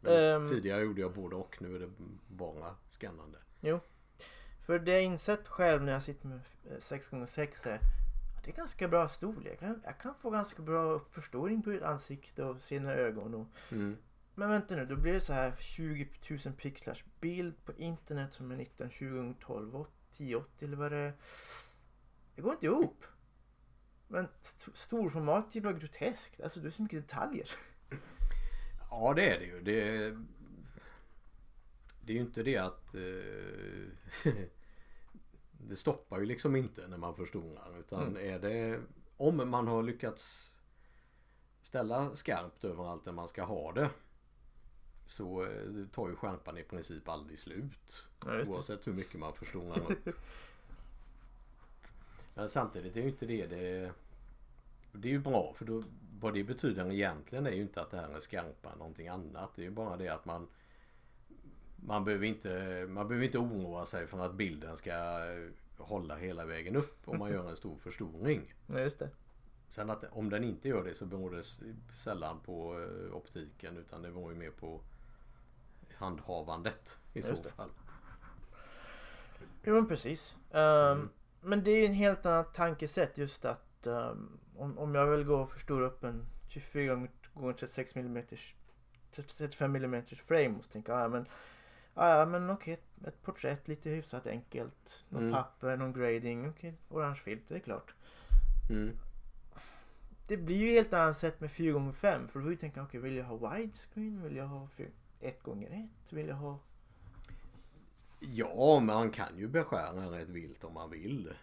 Men 0.00 0.12
Ehm. 0.42 0.48
Tidigare 0.48 0.82
gjorde 0.82 1.00
jag 1.00 1.12
både 1.14 1.36
och 1.36 1.56
nu 1.62 1.76
är 1.76 1.80
det 1.80 1.90
bara 2.28 2.74
skannande. 2.88 3.38
För 4.66 4.78
det 4.78 4.92
jag 4.92 5.02
insett 5.02 5.48
själv 5.48 5.82
när 5.82 5.92
jag 5.92 6.02
sitter 6.02 6.26
med 6.28 6.40
eh, 6.70 6.76
6x6 6.76 7.68
är 7.68 7.74
att 8.36 8.44
det 8.44 8.50
är 8.50 8.56
ganska 8.56 8.88
bra 8.88 9.08
storlek. 9.08 9.52
Jag 9.52 9.58
kan, 9.58 9.80
jag 9.84 9.98
kan 10.00 10.14
få 10.14 10.30
ganska 10.30 10.62
bra 10.62 11.00
förstoring 11.10 11.62
på 11.62 11.78
ansikte 11.84 12.44
och 12.44 12.62
sina 12.62 12.92
ögon. 12.92 13.34
Och, 13.34 13.46
Mm. 13.72 13.96
men 14.34 14.48
vänta 14.50 14.76
nu, 14.76 14.86
då 14.86 14.96
blir 14.96 15.12
det 15.12 15.20
så 15.20 15.32
här 15.32 15.52
20 15.58 16.08
000 16.30 16.38
pixlars 16.54 17.04
bild 17.20 17.64
på 17.64 17.72
internet 17.72 18.32
som 18.34 18.50
är 18.50 18.54
1920 18.60 19.30
x 19.30 19.46
12 19.46 19.68
1080 20.10 20.64
eller 20.66 20.76
vad 20.76 20.92
det 20.92 20.96
är. 20.98 21.12
Det 22.34 22.42
går 22.42 22.52
inte 22.52 22.66
ihop. 22.66 23.04
Men 24.08 24.28
st- 24.42 24.70
storformat 24.74 25.56
är 25.56 25.60
bara 25.60 25.72
groteskt. 25.72 26.40
Alltså 26.40 26.60
det 26.60 26.68
är 26.68 26.70
så 26.70 26.82
mycket 26.82 27.08
detaljer. 27.08 27.50
Ja 28.90 29.12
det 29.16 29.30
är 29.30 29.38
det 29.38 29.44
ju. 29.46 29.60
Det, 29.60 30.10
det 32.02 32.12
är 32.12 32.16
ju 32.16 32.20
inte 32.22 32.42
det 32.42 32.56
att 32.56 32.94
eh, 32.94 34.32
Det 35.58 35.76
stoppar 35.76 36.18
ju 36.20 36.26
liksom 36.26 36.56
inte 36.56 36.88
när 36.88 36.96
man 36.96 37.14
förstorar 37.14 37.78
utan 37.80 38.02
Mm. 38.02 38.30
är 38.34 38.38
det 38.38 38.80
Om 39.16 39.50
man 39.50 39.68
har 39.68 39.82
lyckats 39.82 40.52
Ställa 41.62 42.16
skarpt 42.16 42.64
överallt 42.64 43.04
där 43.04 43.12
man 43.12 43.28
ska 43.28 43.44
ha 43.44 43.72
det 43.72 43.90
Så 45.06 45.42
eh, 45.44 45.86
tar 45.92 46.08
ju 46.08 46.16
skärpan 46.16 46.58
i 46.58 46.62
princip 46.62 47.08
aldrig 47.08 47.38
slut 47.38 48.06
Ja. 48.24 48.42
Oavsett 48.46 48.86
hur 48.86 48.92
mycket 48.92 49.20
man 49.20 49.32
förstorar 49.32 49.78
upp 49.92 50.08
Men 52.34 52.48
samtidigt 52.48 52.96
är 52.96 53.00
ju 53.00 53.08
inte 53.08 53.26
det 53.26 53.46
det 53.46 53.92
Det 54.92 55.08
är 55.08 55.12
ju 55.12 55.18
bra 55.20 55.52
för 55.56 55.64
då 55.64 55.82
Vad 56.20 56.34
det 56.34 56.44
betyder 56.44 56.92
egentligen 56.92 57.46
är 57.46 57.50
ju 57.50 57.62
inte 57.62 57.82
att 57.82 57.90
det 57.90 57.96
här 57.96 58.08
är 58.08 58.20
skarpa 58.20 58.74
någonting 58.74 59.08
annat. 59.08 59.50
Det 59.54 59.62
är 59.62 59.64
ju 59.64 59.70
bara 59.70 59.96
det 59.96 60.08
att 60.08 60.24
man 60.24 60.48
Man 61.76 62.04
behöver 62.04 62.26
inte 62.26 62.86
Man 62.88 63.08
behöver 63.08 63.26
inte 63.26 63.38
oroa 63.38 63.84
sig 63.84 64.06
för 64.06 64.18
att 64.18 64.34
bilden 64.34 64.76
ska 64.76 64.90
eh, 64.92 65.48
Hålla 65.78 66.16
hela 66.16 66.44
vägen 66.44 66.76
upp 66.76 66.98
om 67.04 67.18
man 67.18 67.30
gör 67.30 67.48
en 67.48 67.56
stor 67.56 67.76
förstoring. 67.78 68.54
Ja, 68.66 68.80
just 68.80 68.98
det. 68.98 69.10
Sen 69.68 69.90
att 69.90 70.04
om 70.12 70.30
den 70.30 70.44
inte 70.44 70.68
gör 70.68 70.84
det 70.84 70.94
så 70.94 71.06
beror 71.06 71.30
det 71.30 71.42
sällan 71.94 72.40
på 72.40 72.80
eh, 72.80 73.16
optiken 73.16 73.76
utan 73.76 74.02
det 74.02 74.10
beror 74.10 74.32
ju 74.32 74.38
mer 74.38 74.50
på 74.50 74.80
handhavandet 75.94 76.96
i 77.12 77.18
Just 77.18 77.36
så 77.36 77.42
det. 77.42 77.50
fall. 77.50 77.70
Jo 79.64 79.74
men 79.74 79.88
precis. 79.88 80.36
Um, 80.50 80.60
Mm. 80.60 81.08
Men 81.40 81.64
det 81.64 81.70
är 81.70 81.76
ju 81.80 81.86
en 81.86 81.92
helt 81.92 82.26
annat 82.26 82.54
tankesätt 82.54 83.18
just 83.18 83.44
att 83.44 83.86
um, 83.86 84.38
om, 84.56 84.78
om 84.78 84.94
jag 84.94 85.06
vill 85.06 85.24
gå 85.24 85.36
och 85.36 85.50
förstora 85.50 85.86
upp 85.86 86.04
en 86.04 86.26
24 86.48 87.08
gånger 87.34 87.52
36 87.52 87.96
mm 87.96 88.26
35 89.10 89.76
mm 89.76 90.04
frame 90.26 90.54
och 90.58 90.64
jag, 90.72 90.82
ja 90.86 91.08
men 91.08 91.26
Ja, 91.96 92.18
ja 92.18 92.26
men 92.26 92.50
okej, 92.50 92.74
ett, 92.74 93.06
ett 93.06 93.22
porträtt 93.22 93.68
lite 93.68 93.90
hyfsat 93.90 94.26
enkelt. 94.26 95.04
Någon 95.08 95.22
Mm. 95.22 95.32
papper, 95.34 95.76
någon 95.76 95.92
grading, 95.92 96.48
okej, 96.48 96.74
orange 96.88 97.16
filter, 97.24 97.54
det 97.54 97.60
är 97.60 97.64
klart. 97.64 97.94
Mm. 98.70 98.96
Det 100.28 100.36
blir 100.36 100.56
ju 100.56 100.70
helt 100.70 100.92
annat 100.92 101.16
sätt 101.16 101.40
med 101.40 101.50
4x5 101.50 102.28
för 102.28 102.38
då 102.38 102.44
får 102.44 102.50
du 102.50 102.56
tänka, 102.56 102.82
okej 102.82 103.00
vill 103.00 103.16
jag 103.16 103.24
ha 103.24 103.54
widescreen? 103.54 104.22
Vill 104.22 104.36
jag 104.36 104.46
ha 104.46 104.68
1x1? 105.20 105.88
Vill 106.10 106.28
jag 106.28 106.36
ha... 106.36 106.58
Ja, 108.20 108.80
man 108.80 109.10
kan 109.10 109.38
ju 109.38 109.48
beskära 109.48 109.92
den 109.92 110.10
rätt 110.10 110.28
vilt 110.28 110.64
om 110.64 110.74
man 110.74 110.90
vill. 110.90 111.34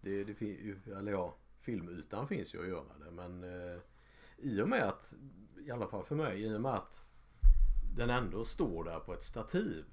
Det, 0.00 0.24
det 0.24 0.42
eller 0.96 1.12
ja, 1.12 1.34
filmytan 1.60 2.28
finns 2.28 2.54
ju 2.54 2.60
att 2.62 2.68
göra 2.68 2.98
det 3.04 3.10
men 3.10 3.44
eh, 3.44 3.80
i 4.36 4.60
och 4.62 4.68
med 4.68 4.82
att, 4.82 5.14
i 5.66 5.70
alla 5.70 5.86
fall 5.86 6.04
för 6.04 6.16
mig, 6.16 6.42
i 6.42 6.56
och 6.56 6.60
med 6.60 6.74
att 6.74 7.04
den 7.94 8.10
ändå 8.10 8.44
står 8.44 8.84
där 8.84 9.00
på 9.00 9.12
ett 9.12 9.22
stativ 9.22 9.84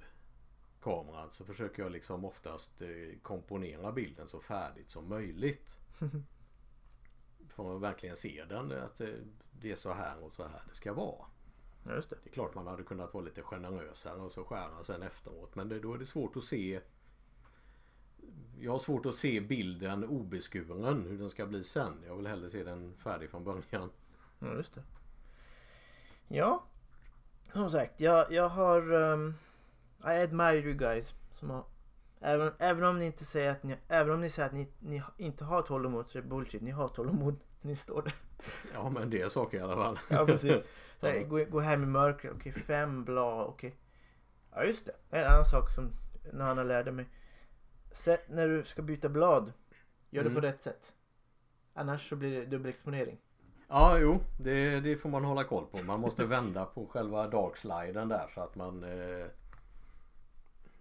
kameran 0.81 1.31
så 1.31 1.45
försöker 1.45 1.83
jag 1.83 1.91
liksom 1.91 2.25
oftast 2.25 2.81
eh, 2.81 3.19
komponera 3.21 3.91
bilden 3.91 4.27
så 4.27 4.39
färdigt 4.39 4.89
som 4.91 5.09
möjligt. 5.09 5.77
För 7.49 7.75
att 7.75 7.81
verkligen 7.81 8.15
se 8.15 8.45
den, 8.49 8.71
att 8.71 9.01
eh, 9.01 9.07
det 9.51 9.71
är 9.71 9.75
så 9.75 9.93
här 9.93 10.23
och 10.23 10.33
så 10.33 10.43
här 10.43 10.61
det 10.69 10.75
ska 10.75 10.93
vara. 10.93 11.25
Just 11.85 12.09
det. 12.09 12.15
Det 12.23 12.29
är 12.29 12.33
klart 12.33 12.55
man 12.55 12.67
hade 12.67 12.83
kunnat 12.83 13.13
vara 13.13 13.23
lite 13.23 13.41
generösare 13.41 14.19
och 14.21 14.31
så 14.31 14.43
skära 14.43 14.83
sen 14.83 15.03
efteråt. 15.03 15.55
Men 15.55 15.69
det, 15.69 15.79
då 15.79 15.93
är 15.93 15.97
det 15.97 16.05
svårt 16.05 16.37
att 16.37 16.43
se. 16.43 16.81
Jag 18.59 18.71
har 18.71 18.79
svårt 18.79 19.05
att 19.05 19.15
se 19.15 19.39
bilden 19.39 20.03
obeskuren 20.03 21.05
hur 21.05 21.17
den 21.17 21.29
ska 21.29 21.45
bli 21.45 21.63
sen. 21.63 22.03
Jag 22.07 22.15
vill 22.15 22.27
hellre 22.27 22.49
se 22.49 22.63
den 22.63 22.95
färdig 22.97 23.29
från 23.29 23.43
början. 23.43 23.89
Ja, 24.39 24.53
just 24.53 24.75
det. 24.75 24.83
Ja, 26.27 26.63
som 27.53 27.69
sagt, 27.69 28.01
jag, 28.01 28.31
jag 28.31 28.49
har... 28.49 28.93
Um, 28.93 29.35
I 30.03 30.09
admire 30.23 30.57
you 30.57 30.73
guys. 30.73 31.13
Som 31.31 31.49
har, 31.49 31.63
även, 32.21 32.51
även 32.59 32.83
om 32.83 32.99
ni 32.99 33.05
inte 33.05 33.25
säger 33.25 33.51
att 33.51 33.63
ni, 33.63 33.75
även 33.87 34.13
om 34.13 34.21
ni 34.21 34.29
säger 34.29 34.47
att 34.47 34.53
ni, 34.55 34.67
ni 34.79 35.03
inte 35.17 35.43
har 35.43 35.61
tålamod 35.61 36.07
så 36.09 36.17
är 36.17 36.21
det 36.21 36.27
bullshit. 36.27 36.61
Ni 36.61 36.71
har 36.71 36.87
tålamod 36.87 37.35
när 37.61 37.69
ni 37.69 37.75
står 37.75 38.01
där. 38.01 38.13
Ja 38.73 38.89
men 38.89 39.09
det 39.09 39.21
är 39.21 39.29
saker 39.29 39.57
i 39.57 39.61
alla 39.61 39.75
fall. 39.75 39.99
Ja, 40.09 40.25
precis. 40.25 40.65
Så 40.97 41.07
här, 41.07 41.23
gå, 41.23 41.45
gå 41.45 41.59
hem 41.59 41.83
i 41.83 41.85
mörkret, 41.85 42.33
okej 42.35 42.51
fem 42.51 43.03
blad, 43.05 43.47
okej. 43.47 43.75
Ja 44.51 44.63
just 44.63 44.85
det, 44.85 44.91
det 45.09 45.17
är 45.17 45.25
en 45.25 45.31
annan 45.31 45.45
sak 45.45 45.69
som 45.69 45.91
Nana 46.33 46.63
lärde 46.63 46.91
mig. 46.91 47.05
Sätt 47.91 48.29
när 48.29 48.47
du 48.47 48.63
ska 48.63 48.81
byta 48.81 49.09
blad, 49.09 49.53
gör 50.09 50.23
det 50.23 50.29
Mm. 50.29 50.41
på 50.41 50.47
rätt 50.47 50.63
sätt. 50.63 50.93
Annars 51.73 52.09
så 52.09 52.15
blir 52.15 52.39
det 52.39 52.45
dubbelexponering. 52.45 53.17
Ja 53.67 53.99
jo 53.99 54.19
det, 54.37 54.79
det 54.79 54.97
får 54.97 55.09
man 55.09 55.23
hålla 55.23 55.43
koll 55.43 55.65
på. 55.65 55.83
Man 55.83 55.99
måste 55.99 56.25
vända 56.25 56.65
på 56.65 56.87
själva 56.87 57.27
darksliden 57.27 58.07
där 58.09 58.27
så 58.35 58.41
att 58.41 58.55
man 58.55 58.83
eh, 58.83 59.25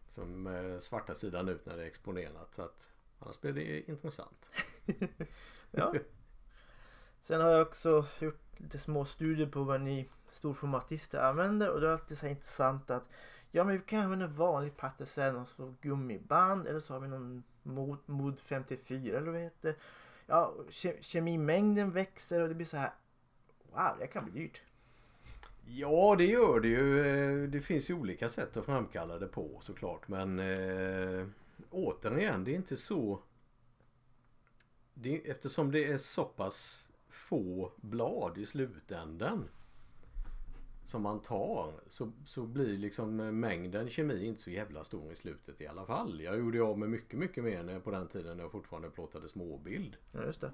som 0.09 0.47
eh, 0.47 0.79
svarta 0.79 1.15
sidan 1.15 1.49
ut 1.49 1.67
när 1.67 1.77
det 1.77 1.83
är 1.83 1.87
exponerat. 1.87 2.55
Så 2.55 2.63
att 2.63 2.93
annars 3.19 3.41
blir 3.41 3.53
det 3.53 3.91
intressant. 3.91 4.51
Ja. 5.71 5.95
Sen 7.21 7.41
har 7.41 7.51
jag 7.51 7.63
också 7.63 8.07
gjort 8.19 8.47
lite 8.57 8.79
små 8.79 9.05
studier 9.05 9.47
på 9.47 9.63
vad 9.63 9.81
ni 9.81 10.09
storformatister 10.27 11.19
använder 11.19 11.71
och 11.71 11.81
det 11.81 11.87
är 11.87 11.93
alltid 11.93 12.19
så 12.19 12.27
här 12.27 12.31
intressant 12.31 12.91
att 12.91 13.05
ja 13.51 13.65
men 13.65 13.77
vi 13.77 13.83
kan 13.85 14.01
använda 14.01 14.27
vanlig 14.27 14.77
pattersen 14.77 15.37
och 15.37 15.49
så 15.49 15.75
gummiband 15.81 16.67
eller 16.67 16.81
så 16.81 16.93
har 16.93 17.01
vi 17.01 17.09
någon 17.09 17.43
mod, 17.63 17.99
mod 18.07 18.41
54 18.41 19.17
eller 19.17 19.27
vad 19.27 19.35
det 19.35 19.41
heter. 19.41 19.77
Ja, 20.27 20.55
ke, 20.71 20.97
kemimängden 21.01 21.91
växer 21.91 22.43
och 22.43 22.49
det 22.49 22.55
blir 22.55 22.67
så 22.67 22.77
här 22.77 22.93
wow 23.71 23.99
det 23.99 24.07
kan 24.07 24.25
bli 24.25 24.43
dyrt. 24.43 24.63
Ja 25.67 26.17
det 26.19 26.25
gör 26.25 26.61
det 26.61 26.69
ju. 26.69 27.07
Eh, 27.07 27.49
det 27.49 27.61
finns 27.61 27.91
ju 27.91 27.95
olika 27.95 28.29
sätt 28.29 28.57
att 28.57 28.65
framkalla 28.65 29.19
det 29.19 29.27
på 29.27 29.59
såklart. 29.61 30.09
Men 30.09 30.39
eh, 30.39 31.27
återigen 31.71 32.45
det 32.45 32.51
är 32.51 32.57
inte 32.57 32.77
så. 32.77 33.23
Det, 34.95 35.31
eftersom 35.31 35.73
det 35.73 35.85
är 35.85 35.99
så 35.99 36.25
pass 36.25 36.89
få 37.09 37.73
blad 37.77 38.39
i 38.39 38.47
slutändan. 38.47 39.49
Som 40.87 41.03
man 41.03 41.21
tar 41.23 41.73
så, 41.89 42.13
så 42.25 42.43
blir 42.43 42.79
liksom 42.79 43.17
mängden 43.41 43.89
kemi 43.89 44.27
inte 44.27 44.41
så 44.41 44.51
jävla 44.51 44.85
stor 44.85 45.13
i 45.13 45.17
slutet 45.17 45.61
i 45.61 45.67
alla 45.67 45.87
fall. 45.87 46.21
Jag 46.21 46.39
gjorde 46.39 46.63
av 46.63 46.79
med 46.79 46.89
mycket 46.91 47.19
mycket 47.19 47.45
mer 47.45 47.63
när, 47.63 47.81
på 47.81 47.91
den 47.91 48.09
tiden 48.09 48.37
när 48.37 48.45
jag 48.45 48.53
fortfarande 48.53 48.91
plåtade 48.91 49.29
småbild. 49.29 49.97
Ja 50.13 50.25
just 50.25 50.41
det. 50.41 50.51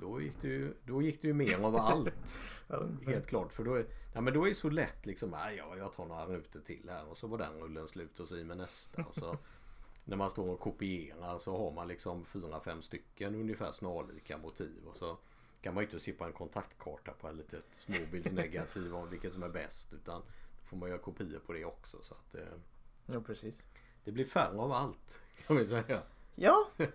Då 0.00 0.20
gick 0.20 0.42
det 0.42 0.48
ju, 0.48 0.74
då 0.86 1.02
gick 1.02 1.20
det 1.22 1.26
ju 1.28 1.34
mer 1.34 1.64
av 1.64 1.76
allt. 1.76 2.40
Ja, 2.68 2.86
Helt 3.06 3.26
klart 3.26 3.52
för 3.52 3.64
då 3.64 3.74
är, 3.74 3.86
ja, 4.14 4.20
men 4.20 4.34
då 4.34 4.44
är 4.44 4.48
det 4.48 4.54
så 4.54 4.70
lätt 4.70 5.06
liksom. 5.06 5.34
"Ah, 5.34 5.50
Ja, 5.50 5.76
jag 5.76 5.92
tar 5.92 6.06
några 6.06 6.26
rutor 6.26 6.60
till 6.60 6.88
här 6.88 7.08
och 7.08 7.16
så 7.16 7.26
var 7.26 7.38
den 7.38 7.52
rullen 7.60 7.88
slut 7.88 8.20
och 8.20 8.28
så 8.28 8.36
i 8.36 8.44
med 8.44 8.56
nästa. 8.56 9.04
Så, 9.10 9.36
när 10.04 10.16
man 10.16 10.30
står 10.30 10.48
och 10.50 10.60
kopierar 10.60 11.38
så 11.38 11.56
har 11.58 11.70
man 11.72 11.88
liksom 11.88 12.24
fyra 12.24 12.60
fem 12.60 12.82
stycken 12.82 13.34
ungefär 13.34 13.72
snarlika 13.72 14.38
motiv. 14.38 14.84
Och 14.86 14.96
så 14.96 15.18
kan 15.60 15.74
man 15.74 15.82
ju 15.82 15.86
inte 15.86 16.00
se 16.00 16.12
på 16.12 16.24
en 16.24 16.32
kontaktkarta 16.32 17.12
på 17.12 17.28
ett 17.28 17.36
litet 17.36 17.64
småbildsnegativ 17.70 18.94
om 18.94 19.10
vilket 19.10 19.32
som 19.32 19.42
är 19.42 19.48
bäst. 19.48 19.92
Utan 19.92 20.20
då 20.60 20.66
får 20.66 20.76
man 20.76 20.88
göra 20.88 20.98
kopior 20.98 21.38
på 21.38 21.52
det 21.52 21.64
också. 21.64 22.02
Så 22.02 22.14
att 22.14 22.34
eh, 22.34 22.58
ja 23.06 23.20
precis. 23.20 23.62
det 24.04 24.12
blir 24.12 24.24
färre 24.24 24.58
av 24.58 24.72
allt 24.72 25.20
kan 25.46 25.56
vi 25.56 25.66
säga. 25.66 26.02
Ja, 26.34 26.68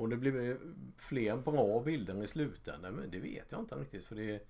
Om 0.00 0.10
det 0.10 0.16
blir 0.16 0.58
fler 0.96 1.36
bra 1.36 1.80
bilder 1.80 2.22
i 2.22 2.26
slutändan, 2.26 2.94
men 2.94 3.10
det 3.10 3.18
vet 3.18 3.52
jag 3.52 3.60
inte 3.60 3.74
riktigt. 3.74 4.04
För 4.04 4.16
det, 4.16 4.46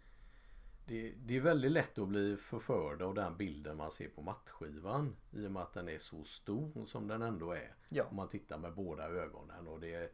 det, 0.86 1.14
det 1.16 1.36
är 1.36 1.40
väldigt 1.40 1.72
lätt 1.72 1.98
att 1.98 2.08
bli 2.08 2.36
förförd 2.36 3.02
av 3.02 3.14
den 3.14 3.36
bilden 3.36 3.76
man 3.76 3.90
ser 3.90 4.08
på 4.08 4.22
mattskivan. 4.22 5.16
I 5.30 5.46
och 5.46 5.52
med 5.52 5.62
att 5.62 5.72
den 5.72 5.88
är 5.88 5.98
så 5.98 6.24
stor 6.24 6.84
som 6.84 7.08
den 7.08 7.22
ändå 7.22 7.52
är. 7.52 7.74
Ja. 7.88 8.04
Om 8.04 8.16
man 8.16 8.28
tittar 8.28 8.58
med 8.58 8.74
båda 8.74 9.08
ögonen. 9.08 9.68
Och 9.68 9.80
det, 9.80 10.12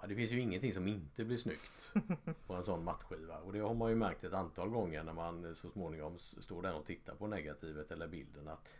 ja, 0.00 0.06
det 0.06 0.14
finns 0.14 0.30
ju 0.30 0.40
ingenting 0.40 0.72
som 0.72 0.88
inte 0.88 1.24
blir 1.24 1.36
snyggt 1.36 1.92
på 2.46 2.54
en 2.54 2.64
sån 2.64 2.84
mattskiva. 2.84 3.38
Och 3.38 3.52
det 3.52 3.58
har 3.58 3.74
man 3.74 3.90
ju 3.90 3.96
märkt 3.96 4.24
ett 4.24 4.32
antal 4.32 4.68
gånger 4.68 5.02
när 5.02 5.12
man 5.12 5.54
så 5.54 5.70
småningom 5.70 6.18
står 6.18 6.62
där 6.62 6.74
och 6.74 6.86
tittar 6.86 7.14
på 7.14 7.26
negativet 7.26 7.90
eller 7.90 8.08
bilden. 8.08 8.48
att 8.48 8.74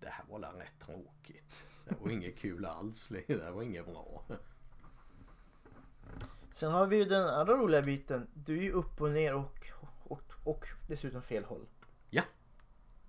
Det 0.00 0.08
här 0.08 0.24
var 0.28 0.38
rätt 0.38 0.80
tråkigt. 0.80 1.64
Det 1.84 2.00
var 2.00 2.10
inget 2.10 2.38
kul 2.38 2.66
alls. 2.66 3.08
Det 3.26 3.50
var 3.50 3.62
inget 3.62 3.86
bra. 3.86 4.24
Sen 6.50 6.72
har 6.72 6.86
vi 6.86 6.96
ju 6.96 7.04
den 7.04 7.28
andra 7.28 7.54
roliga 7.54 7.82
biten. 7.82 8.26
Du 8.34 8.58
är 8.58 8.62
ju 8.62 8.72
upp 8.72 9.00
och 9.00 9.10
ner 9.10 9.34
och, 9.34 9.66
och, 10.04 10.32
och 10.44 10.66
dessutom 10.88 11.22
fel 11.22 11.44
håll. 11.44 11.66
Ja. 12.10 12.22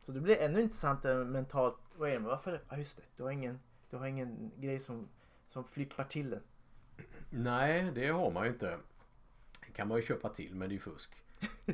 Så 0.04 0.12
det 0.12 0.20
blir 0.20 0.38
ännu 0.38 0.62
intressantare 0.62 1.26
mentalt. 1.26 1.78
Vad 1.96 2.10
är 2.10 2.14
det? 2.14 2.20
Varför? 2.20 2.62
Ja 2.70 2.78
just 2.78 2.98
det. 2.98 3.04
Du 3.18 3.24
har 3.24 3.32
ingen, 3.32 3.60
du 3.90 3.98
har 3.98 4.08
ingen 4.08 4.52
grej 4.58 4.80
som, 4.80 5.10
som 5.48 5.64
flippar 5.64 6.04
till 6.04 6.30
den. 6.30 6.42
Nej, 7.30 7.92
det 7.96 8.08
har 8.08 8.32
man 8.32 8.46
ju 8.46 8.52
inte. 8.52 8.80
Det 9.68 9.74
kan 9.74 9.88
man 9.88 9.98
ju 9.98 10.04
köpa 10.04 10.30
till 10.30 10.56
men 10.56 10.70
det 10.70 10.74
är 10.74 10.76
ju 10.76 10.80
fusk. 10.80 11.10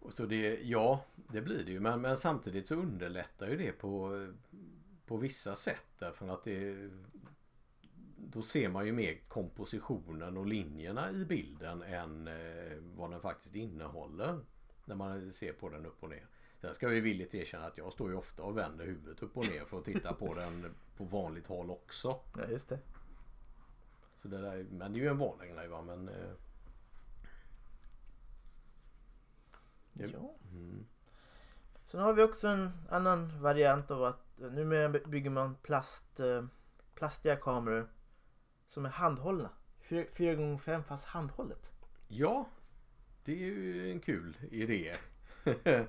Och 0.00 0.12
så 0.12 0.26
det, 0.26 0.60
ja, 0.62 1.04
det 1.14 1.40
blir 1.42 1.64
det 1.64 1.70
ju. 1.70 1.80
Men, 1.80 2.00
men 2.00 2.16
samtidigt 2.16 2.68
så 2.68 2.74
underlättar 2.74 3.48
ju 3.48 3.56
det 3.56 3.72
på, 3.72 4.26
på 5.06 5.16
vissa 5.16 5.54
sätt. 5.54 5.84
Därför 5.98 6.28
att 6.28 6.44
det, 6.44 6.90
då 8.16 8.42
ser 8.42 8.68
man 8.68 8.86
ju 8.86 8.92
mer 8.92 9.18
kompositionen 9.28 10.36
och 10.36 10.46
linjerna 10.46 11.10
i 11.10 11.24
bilden 11.24 11.82
än 11.82 12.28
eh, 12.28 12.76
vad 12.96 13.10
den 13.10 13.20
faktiskt 13.20 13.54
innehåller. 13.54 14.40
När 14.84 14.94
man 14.94 15.32
ser 15.32 15.52
på 15.52 15.68
den 15.68 15.86
upp 15.86 16.02
och 16.02 16.10
ner. 16.10 16.26
Sen 16.58 16.74
ska 16.74 16.88
vi 16.88 17.00
villigt 17.00 17.34
erkänna 17.34 17.66
att 17.66 17.78
jag 17.78 17.92
står 17.92 18.10
ju 18.10 18.16
ofta 18.16 18.42
och 18.42 18.56
vänder 18.56 18.86
huvudet 18.86 19.22
upp 19.22 19.36
och 19.36 19.44
ner 19.44 19.64
för 19.64 19.78
att 19.78 19.84
titta 19.84 20.12
på 20.12 20.34
den 20.34 20.74
på 20.96 21.04
vanligt 21.04 21.46
håll 21.46 21.70
också. 21.70 22.20
Ja 22.36 22.50
just 22.50 22.68
det. 22.68 22.78
Så 24.22 24.28
det 24.28 24.40
där, 24.40 24.66
men 24.70 24.92
det 24.92 24.98
är 24.98 25.02
ju 25.02 25.08
en 25.08 25.18
vanlig 25.18 25.54
grej 25.54 25.68
va 25.68 25.82
men... 25.82 26.08
Eh, 26.08 26.32
Ja. 29.92 30.06
Ja. 30.12 30.34
mm. 30.52 30.86
Sen 31.84 32.00
har 32.00 32.12
vi 32.12 32.22
också 32.22 32.48
en 32.48 32.72
annan 32.88 33.42
variant 33.42 33.90
av 33.90 34.04
att 34.04 34.38
numera 34.38 34.88
bygger 34.88 35.30
man 35.30 35.54
plast, 35.54 36.20
eh, 36.20 36.44
plastiga 36.94 37.36
kameror 37.36 37.88
som 38.66 38.84
är 38.84 38.90
handhållna. 38.90 39.50
4x5 39.88 40.82
fast 40.82 41.04
handhållet. 41.04 41.72
ja, 42.08 42.48
det 43.24 43.32
är 43.32 43.36
ju 43.36 43.90
en 43.90 44.00
kul 44.00 44.36
idé. 44.50 44.94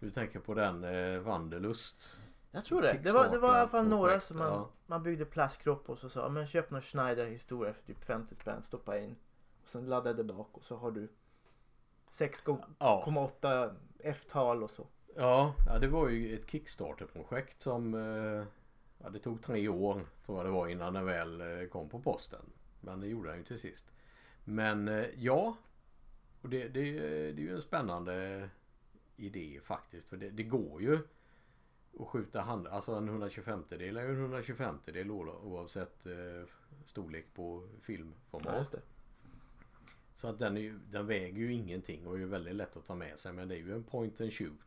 du 0.00 0.10
tänker 0.10 0.40
på 0.40 0.54
den 0.54 0.84
eh, 0.84 1.18
Vandelust. 1.18 2.18
Jag 2.50 2.64
tror 2.64 2.82
det. 2.82 3.00
Det 3.04 3.12
var, 3.12 3.28
det 3.28 3.38
var 3.38 3.56
i 3.56 3.60
alla 3.60 3.68
fall 3.68 3.88
några 3.88 4.20
som 4.20 4.38
man, 4.38 4.52
ja. 4.52 4.70
man 4.86 5.02
byggde 5.02 5.24
plastkropp 5.24 5.90
och 5.90 5.98
så 5.98 6.08
sa 6.08 6.28
men 6.28 6.46
köp 6.46 6.70
någon 6.70 6.82
Schneider 6.82 7.26
historia 7.26 7.72
för 7.72 7.82
typ 7.82 8.04
50 8.04 8.34
spänn, 8.34 8.62
stoppa 8.62 8.98
in. 8.98 9.16
Och 9.62 9.68
sen 9.68 9.86
laddade 9.86 10.24
bak 10.24 10.48
och 10.52 10.64
så 10.64 10.76
har 10.76 10.90
du 10.90 11.08
6,8 12.10 13.32
Ja, 13.42 13.72
F-tal 13.98 14.62
och 14.62 14.70
så. 14.70 14.86
ja, 15.16 15.54
ja, 15.66 15.78
det 15.78 15.88
var 15.88 16.08
ju 16.08 16.34
ett 16.34 16.50
Kickstarter-projekt 16.50 17.62
som 17.62 17.94
eh, 17.94 18.44
Ja, 18.98 19.10
det 19.10 19.18
tog 19.18 19.42
tre 19.42 19.68
år 19.68 20.06
tror 20.26 20.38
jag 20.38 20.46
det 20.46 20.50
var 20.50 20.68
innan 20.68 20.94
den 20.94 21.04
väl 21.04 21.40
eh, 21.40 21.68
kom 21.68 21.88
på 21.88 22.00
posten. 22.00 22.44
Men 22.80 23.00
det 23.00 23.06
gjorde 23.06 23.28
den 23.28 23.38
ju 23.38 23.44
till 23.44 23.58
sist. 23.58 23.92
Men 24.44 24.88
eh, 24.88 25.06
ja. 25.16 25.56
Och 26.42 26.48
det, 26.48 26.68
det, 26.68 26.92
det 27.32 27.42
är 27.42 27.46
ju 27.46 27.54
en 27.54 27.62
spännande 27.62 28.48
idé 29.16 29.60
faktiskt. 29.64 30.08
För 30.08 30.16
det, 30.16 30.30
det 30.30 30.42
går 30.42 30.82
ju 30.82 30.98
att 31.98 32.08
skjuta 32.08 32.40
hand. 32.40 32.66
Alltså 32.66 32.94
en 32.94 33.08
125 33.08 33.64
del 33.68 33.96
är 33.96 34.02
ju 34.02 34.14
en 34.14 34.20
125 34.20 34.78
del 34.84 35.10
oavsett 35.10 36.06
eh, 36.06 36.12
storlek 36.84 37.34
på 37.34 37.68
filmformat. 37.82 38.70
Ja. 38.72 38.78
Så 40.16 40.28
att 40.28 40.38
den, 40.38 40.56
är 40.56 40.60
ju, 40.60 40.78
den 40.78 41.06
väger 41.06 41.38
ju 41.38 41.52
ingenting 41.52 42.06
och 42.06 42.18
är 42.18 42.24
väldigt 42.24 42.54
lätt 42.54 42.76
att 42.76 42.86
ta 42.86 42.94
med 42.94 43.18
sig. 43.18 43.32
Men 43.32 43.48
det 43.48 43.54
är 43.54 43.58
ju 43.58 43.74
en 43.74 43.84
point 43.84 44.20
and 44.20 44.32
shoot. 44.32 44.58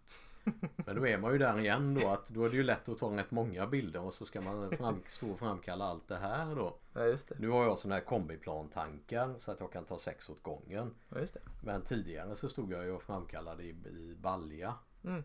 Men 0.85 0.95
då 0.95 1.07
är 1.07 1.17
man 1.17 1.31
ju 1.31 1.37
där 1.37 1.59
igen 1.59 1.93
då 1.93 2.07
att 2.07 2.29
då 2.29 2.45
är 2.45 2.49
det 2.49 2.55
ju 2.55 2.63
lätt 2.63 2.89
att 2.89 2.97
ta 2.97 3.17
rätt 3.17 3.31
många 3.31 3.67
bilder 3.67 4.01
och 4.01 4.13
så 4.13 4.25
ska 4.25 4.41
man 4.41 4.71
fram, 4.71 5.01
stå 5.05 5.31
och 5.31 5.39
framkalla 5.39 5.85
allt 5.85 6.07
det 6.07 6.17
här 6.17 6.55
då. 6.55 6.77
Ja, 6.93 6.99
det. 6.99 7.39
Nu 7.39 7.49
har 7.49 7.65
jag 7.65 7.77
sådana 7.77 7.95
här 7.95 8.05
kombiplantankar 8.05 9.35
så 9.37 9.51
att 9.51 9.59
jag 9.59 9.71
kan 9.71 9.85
ta 9.85 9.99
sex 9.99 10.29
åt 10.29 10.43
gången. 10.43 10.95
Ja. 11.09 11.17
Men 11.63 11.81
tidigare 11.81 12.35
så 12.35 12.49
stod 12.49 12.71
jag 12.71 12.85
ju 12.85 12.91
och 12.91 13.03
framkallade 13.03 13.63
i, 13.63 13.69
i 13.69 14.15
balja 14.21 14.73
Mm. 15.03 15.23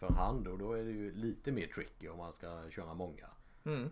För 0.00 0.12
hand 0.12 0.48
och 0.48 0.58
då 0.58 0.72
är 0.72 0.84
det 0.84 0.90
ju 0.90 1.14
lite 1.14 1.52
mer 1.52 1.66
tricky 1.66 2.08
om 2.08 2.18
man 2.18 2.32
ska 2.32 2.70
köra 2.70 2.94
många. 2.94 3.26
Mm. 3.64 3.90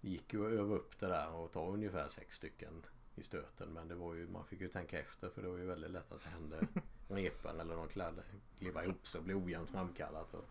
Det 0.00 0.08
gick 0.08 0.32
ju 0.32 0.46
att 0.46 0.52
öva 0.52 0.74
upp 0.74 0.98
det 0.98 1.06
där 1.06 1.34
och 1.34 1.52
ta 1.52 1.68
ungefär 1.68 2.08
sex 2.08 2.36
stycken 2.36 2.86
i 3.14 3.22
stöten 3.22 3.72
men 3.72 3.88
det 3.88 3.94
var 3.94 4.14
ju, 4.14 4.28
man 4.28 4.44
fick 4.44 4.60
ju 4.60 4.68
tänka 4.68 5.00
efter 5.00 5.30
för 5.30 5.42
det 5.42 5.48
var 5.48 5.58
ju 5.58 5.66
väldigt 5.66 5.90
lätt 5.90 6.12
att 6.12 6.22
det 6.22 6.28
hände 6.28 6.66
repen 7.08 7.60
eller 7.60 7.76
någon 7.76 7.88
klädd 7.88 8.22
klibba 8.58 8.84
ihop 8.84 9.06
sig 9.06 9.18
och 9.18 9.24
bli 9.24 9.34
ojämnt 9.34 9.70
framkallat. 9.70 10.34
Och 10.34 10.44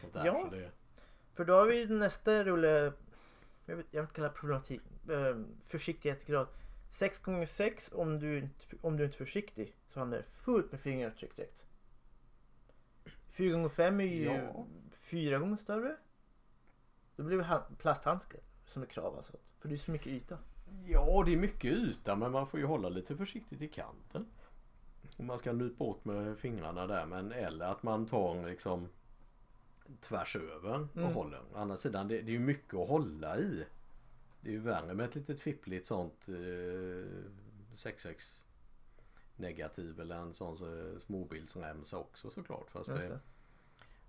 sånt 0.00 0.12
där. 0.12 0.26
Ja. 0.26 0.48
Så 0.50 0.56
det, 0.56 0.70
För 1.34 1.44
då 1.44 1.52
har 1.52 1.66
vi 1.66 1.86
nästa 1.86 2.44
rulle. 2.44 2.92
Jag 3.66 3.76
vet 3.76 3.94
inte 3.94 4.14
kalla 4.14 4.28
det 4.28 4.34
problematik. 4.34 4.82
Eh, 5.10 5.36
försiktighetsgrad. 5.66 6.46
6 6.90 7.18
gånger 7.18 7.46
6 7.46 7.90
om 7.92 8.20
du, 8.20 8.48
om 8.80 8.96
du 8.96 9.04
inte 9.04 9.16
är 9.16 9.18
försiktig 9.18 9.76
så 9.88 9.98
hamnar 9.98 10.16
det 10.16 10.22
fullt 10.22 10.72
med 10.72 10.80
fingeravtryck 10.80 11.36
direkt. 11.36 11.67
4 13.38 13.52
gånger 13.52 13.68
5 13.68 14.00
är 14.00 14.04
ju 14.04 14.24
Ja. 14.24 14.66
fyra 14.92 15.38
gånger 15.38 15.56
större. 15.56 15.96
Då 17.16 17.22
blir 17.22 17.36
det 17.36 17.44
ha- 17.44 17.66
plasthandskar 17.78 18.40
som 18.66 18.82
är 18.82 18.86
krav 18.86 19.16
alltså. 19.16 19.32
För 19.58 19.68
det 19.68 19.74
är 19.74 19.76
så 19.76 19.90
mycket 19.90 20.06
yta. 20.06 20.38
Ja, 20.86 21.22
det 21.26 21.32
är 21.32 21.36
mycket 21.36 21.72
yta 21.72 22.16
men 22.16 22.32
man 22.32 22.46
får 22.46 22.60
ju 22.60 22.66
hålla 22.66 22.88
lite 22.88 23.16
försiktigt 23.16 23.62
i 23.62 23.68
kanten. 23.68 24.26
Och 25.16 25.24
man 25.24 25.38
ska 25.38 25.52
nypa 25.52 25.84
åt 25.84 26.04
med 26.04 26.38
fingrarna 26.38 26.86
där 26.86 27.06
men 27.06 27.32
eller 27.32 27.66
att 27.66 27.82
man 27.82 28.06
tar 28.06 28.46
liksom 28.46 28.88
tvärs 30.00 30.36
över 30.36 30.80
och 30.92 30.96
Mm. 30.96 31.12
håller. 31.12 31.38
Å 31.52 31.56
andra 31.58 31.76
sidan 31.76 32.08
det, 32.08 32.14
det 32.22 32.30
är 32.30 32.32
ju 32.32 32.38
mycket 32.38 32.74
att 32.74 32.88
hålla 32.88 33.38
i. 33.38 33.64
Det 34.40 34.48
är 34.48 34.52
ju 34.52 34.60
värre 34.60 34.94
med 34.94 35.08
ett 35.08 35.14
litet 35.14 35.40
fippligt 35.40 35.86
sånt 35.86 36.28
eh, 36.28 37.22
66 37.74 38.46
negativ 39.38 40.00
eller 40.00 40.16
en 40.16 40.34
sån 40.34 40.56
så, 40.56 40.98
småbildsremsa 41.00 41.98
också 41.98 42.30
såklart. 42.30 42.70
Fast 42.70 42.86
det, 42.90 43.08
det. 43.08 43.20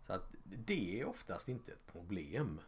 så 0.01 0.13
att 0.13 0.31
det 0.43 0.99
är 1.01 1.05
oftast 1.05 1.49
inte 1.49 1.71
ett 1.71 1.87
problem. 1.87 2.61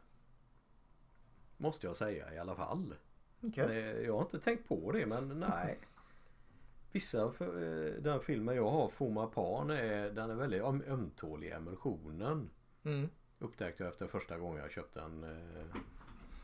Måste 1.57 1.87
jag 1.87 1.95
säga 1.95 2.33
i 2.33 2.37
alla 2.37 2.55
fall. 2.55 2.95
Okej. 3.41 3.67
Det- 3.67 4.01
Jag 4.01 4.13
har 4.13 4.21
inte 4.21 4.39
tänkt 4.39 4.67
på 4.67 4.91
det 4.91 5.05
men 5.05 5.39
nej. 5.39 5.79
Vissa, 6.91 7.31
för, 7.31 7.45
eh, 7.87 8.01
den 8.01 8.19
filmen 8.21 8.55
jag 8.55 8.69
har, 8.69 8.89
Foma 8.89 9.27
Pan, 9.27 9.69
är, 9.69 10.09
den 10.11 10.29
är 10.29 10.35
väldigt 10.35 10.61
öm, 10.61 10.83
ömtålig 10.87 11.47
i 11.47 11.51
emulsionen. 11.51 12.49
Mm. 12.83 13.09
Upptäckte 13.39 13.83
jag 13.83 13.91
efter 13.91 14.07
första 14.07 14.37
gången 14.37 14.61
jag 14.61 14.71
köpte 14.71 15.01
en, 15.01 15.23
eh, 15.23 15.65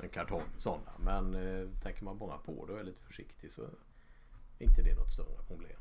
en 0.03 0.09
kartong 0.09 0.41
sådana. 0.57 0.91
Men 0.99 1.35
eh, 1.35 1.69
tänker 1.83 2.03
man 2.03 2.17
bara 2.17 2.37
på 2.37 2.65
det 2.65 2.73
och 2.73 2.79
är 2.79 2.83
lite 2.83 3.03
försiktig 3.03 3.51
så 3.51 3.61
är 4.59 4.63
inte 4.65 4.81
det 4.81 4.95
något 4.95 5.09
större 5.09 5.43
problem. 5.47 5.79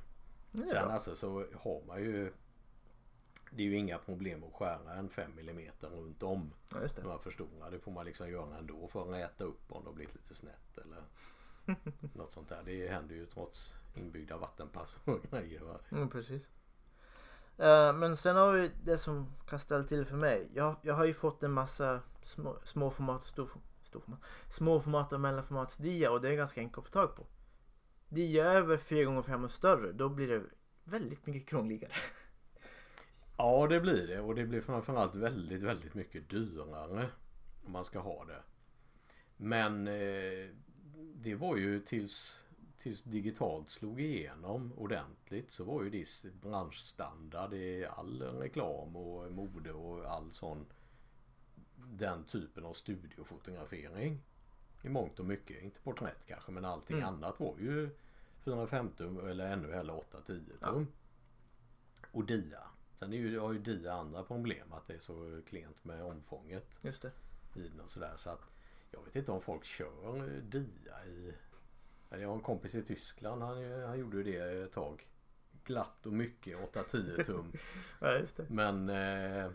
Är 0.62 0.66
Sen 0.66 0.90
alltså 0.90 1.16
så 1.16 1.44
har 1.54 1.82
man 1.86 1.98
ju 2.02 2.32
Det 3.50 3.62
är 3.62 3.66
ju 3.66 3.76
inga 3.76 3.98
problem 3.98 4.44
att 4.44 4.54
skära 4.54 4.94
en 4.94 5.08
5 5.08 5.38
mm 5.38 5.70
runt 5.80 6.22
om. 6.22 6.52
Ja, 6.70 6.80
just 6.82 6.96
När 6.96 7.02
det. 7.04 7.08
man 7.08 7.18
förstorar. 7.20 7.70
Det 7.70 7.78
får 7.78 7.92
man 7.92 8.04
liksom 8.06 8.30
göra 8.30 8.56
ändå 8.56 8.88
för 8.88 9.02
att 9.02 9.14
räta 9.14 9.44
upp 9.44 9.72
om 9.72 9.82
det 9.82 9.88
har 9.88 9.94
blivit 9.94 10.14
lite 10.14 10.34
snett 10.34 10.78
eller 10.78 11.02
något 12.14 12.32
sånt 12.32 12.48
där. 12.48 12.62
Det 12.64 12.88
händer 12.88 13.14
ju 13.14 13.26
trots 13.26 13.74
inbyggda 13.94 14.36
vattenpass 14.36 14.96
och 15.04 15.22
grejer. 15.30 15.60
Va? 15.60 15.78
Mm, 15.90 16.10
precis. 16.10 16.48
Eh, 17.58 17.92
men 17.92 18.16
sen 18.16 18.36
har 18.36 18.52
vi 18.52 18.70
det 18.84 18.98
som 18.98 19.32
kan 19.48 19.60
ställa 19.60 19.84
till 19.84 20.04
för 20.04 20.16
mig. 20.16 20.50
Jag, 20.54 20.76
jag 20.82 20.94
har 20.94 21.04
ju 21.04 21.14
fått 21.14 21.42
en 21.42 21.52
massa 21.52 22.00
små, 22.22 22.56
småformat 22.64 23.20
och 23.20 23.26
stor, 23.26 23.50
storformat. 23.82 24.20
Småformat 24.50 25.12
och 25.12 25.20
mellanformatsdia 25.20 26.10
och 26.10 26.20
det 26.20 26.28
är 26.28 26.34
ganska 26.36 26.60
enkelt 26.60 26.86
att 26.86 26.92
få 26.92 26.98
tag 27.00 27.16
på. 27.16 27.26
Dia 28.16 28.44
över 28.44 28.76
4x5 28.76 29.44
och 29.44 29.50
större, 29.50 29.92
då 29.92 30.09
blir 30.09 30.29
det 30.29 30.42
väldigt 30.85 31.26
mycket 31.26 31.46
krångligare. 31.48 31.92
Ja 33.38 33.66
det 33.66 33.81
blir 33.81 34.07
det 34.07 34.20
och 34.20 34.35
det 34.35 34.46
blir 34.46 34.61
framförallt 34.61 35.14
väldigt 35.14 35.62
väldigt 35.62 35.94
mycket 35.94 36.29
dyrare. 36.29 37.09
Om 37.66 37.72
man 37.72 37.85
ska 37.85 37.98
ha 37.98 38.24
det. 38.24 38.42
Men 39.37 39.87
eh, 39.87 40.48
det 41.14 41.35
var 41.35 41.57
ju 41.57 41.81
tills, 41.81 42.40
tills 42.79 43.02
digitalt 43.02 43.68
slog 43.68 44.00
igenom 44.00 44.72
ordentligt 44.76 45.50
så 45.50 45.64
var 45.64 45.83
ju 45.83 45.90
det 45.90 46.07
branschstandard 46.42 47.55
i 47.55 47.87
all 47.87 48.22
reklam 48.22 48.96
och 48.96 49.33
mode 49.33 49.72
och 49.72 50.05
all 50.05 50.33
sån 50.33 50.66
den 51.76 52.24
typen 52.24 52.64
av 52.64 52.72
studiofotografering. 52.72 54.18
I 54.83 54.88
mångt 54.88 55.20
och 55.20 55.26
mycket. 55.26 55.62
Inte 55.62 55.81
porträtt 55.81 56.26
kanske 56.26 56.52
men 56.52 56.64
allting 56.64 56.96
Mm. 56.96 57.09
annat 57.09 57.40
var 57.40 57.55
ju 57.59 57.90
450 58.46 59.28
eller 59.28 59.52
ännu 59.52 59.72
hellre 59.72 59.94
8-10 59.94 60.59
tum. 60.61 60.87
Och 62.12 62.24
dia. 62.24 62.62
Sen 62.94 63.12
är 63.12 63.16
ju, 63.16 63.38
har 63.38 63.52
ju 63.52 63.59
dia 63.59 63.92
andra 63.92 64.22
problem 64.22 64.72
att 64.72 64.87
det 64.87 64.94
är 64.94 64.98
så 64.98 65.40
klent 65.46 65.85
med 65.85 66.02
omfånget 66.04 66.78
Just 66.82 67.02
det. 67.02 67.12
i 67.54 67.68
den 67.68 67.80
och 67.80 67.90
sådär. 67.90 68.14
Så 68.16 68.30
att 68.30 68.40
jag 68.90 69.04
vet 69.04 69.16
inte 69.16 69.32
om 69.32 69.40
folk 69.40 69.64
kör 69.64 70.40
dia 70.40 71.06
i... 71.06 71.35
eller 72.11 72.22
Jag 72.22 72.28
har 72.28 72.37
en 72.37 72.42
kompis 72.42 72.74
i 72.74 72.82
Tyskland. 72.82 73.42
Han, 73.42 73.82
han 73.82 73.98
gjorde 73.98 74.16
ju 74.16 74.22
det 74.22 74.62
ett 74.64 74.72
tag. 74.72 75.11
Glatt 75.64 76.06
och 76.06 76.12
mycket 76.12 76.74
8-10 76.74 77.24
tum. 77.24 77.52
Ja, 78.00 78.18
just 78.18 78.37
det. 78.37 78.46
Men 78.48 78.88
eh, 78.88 79.50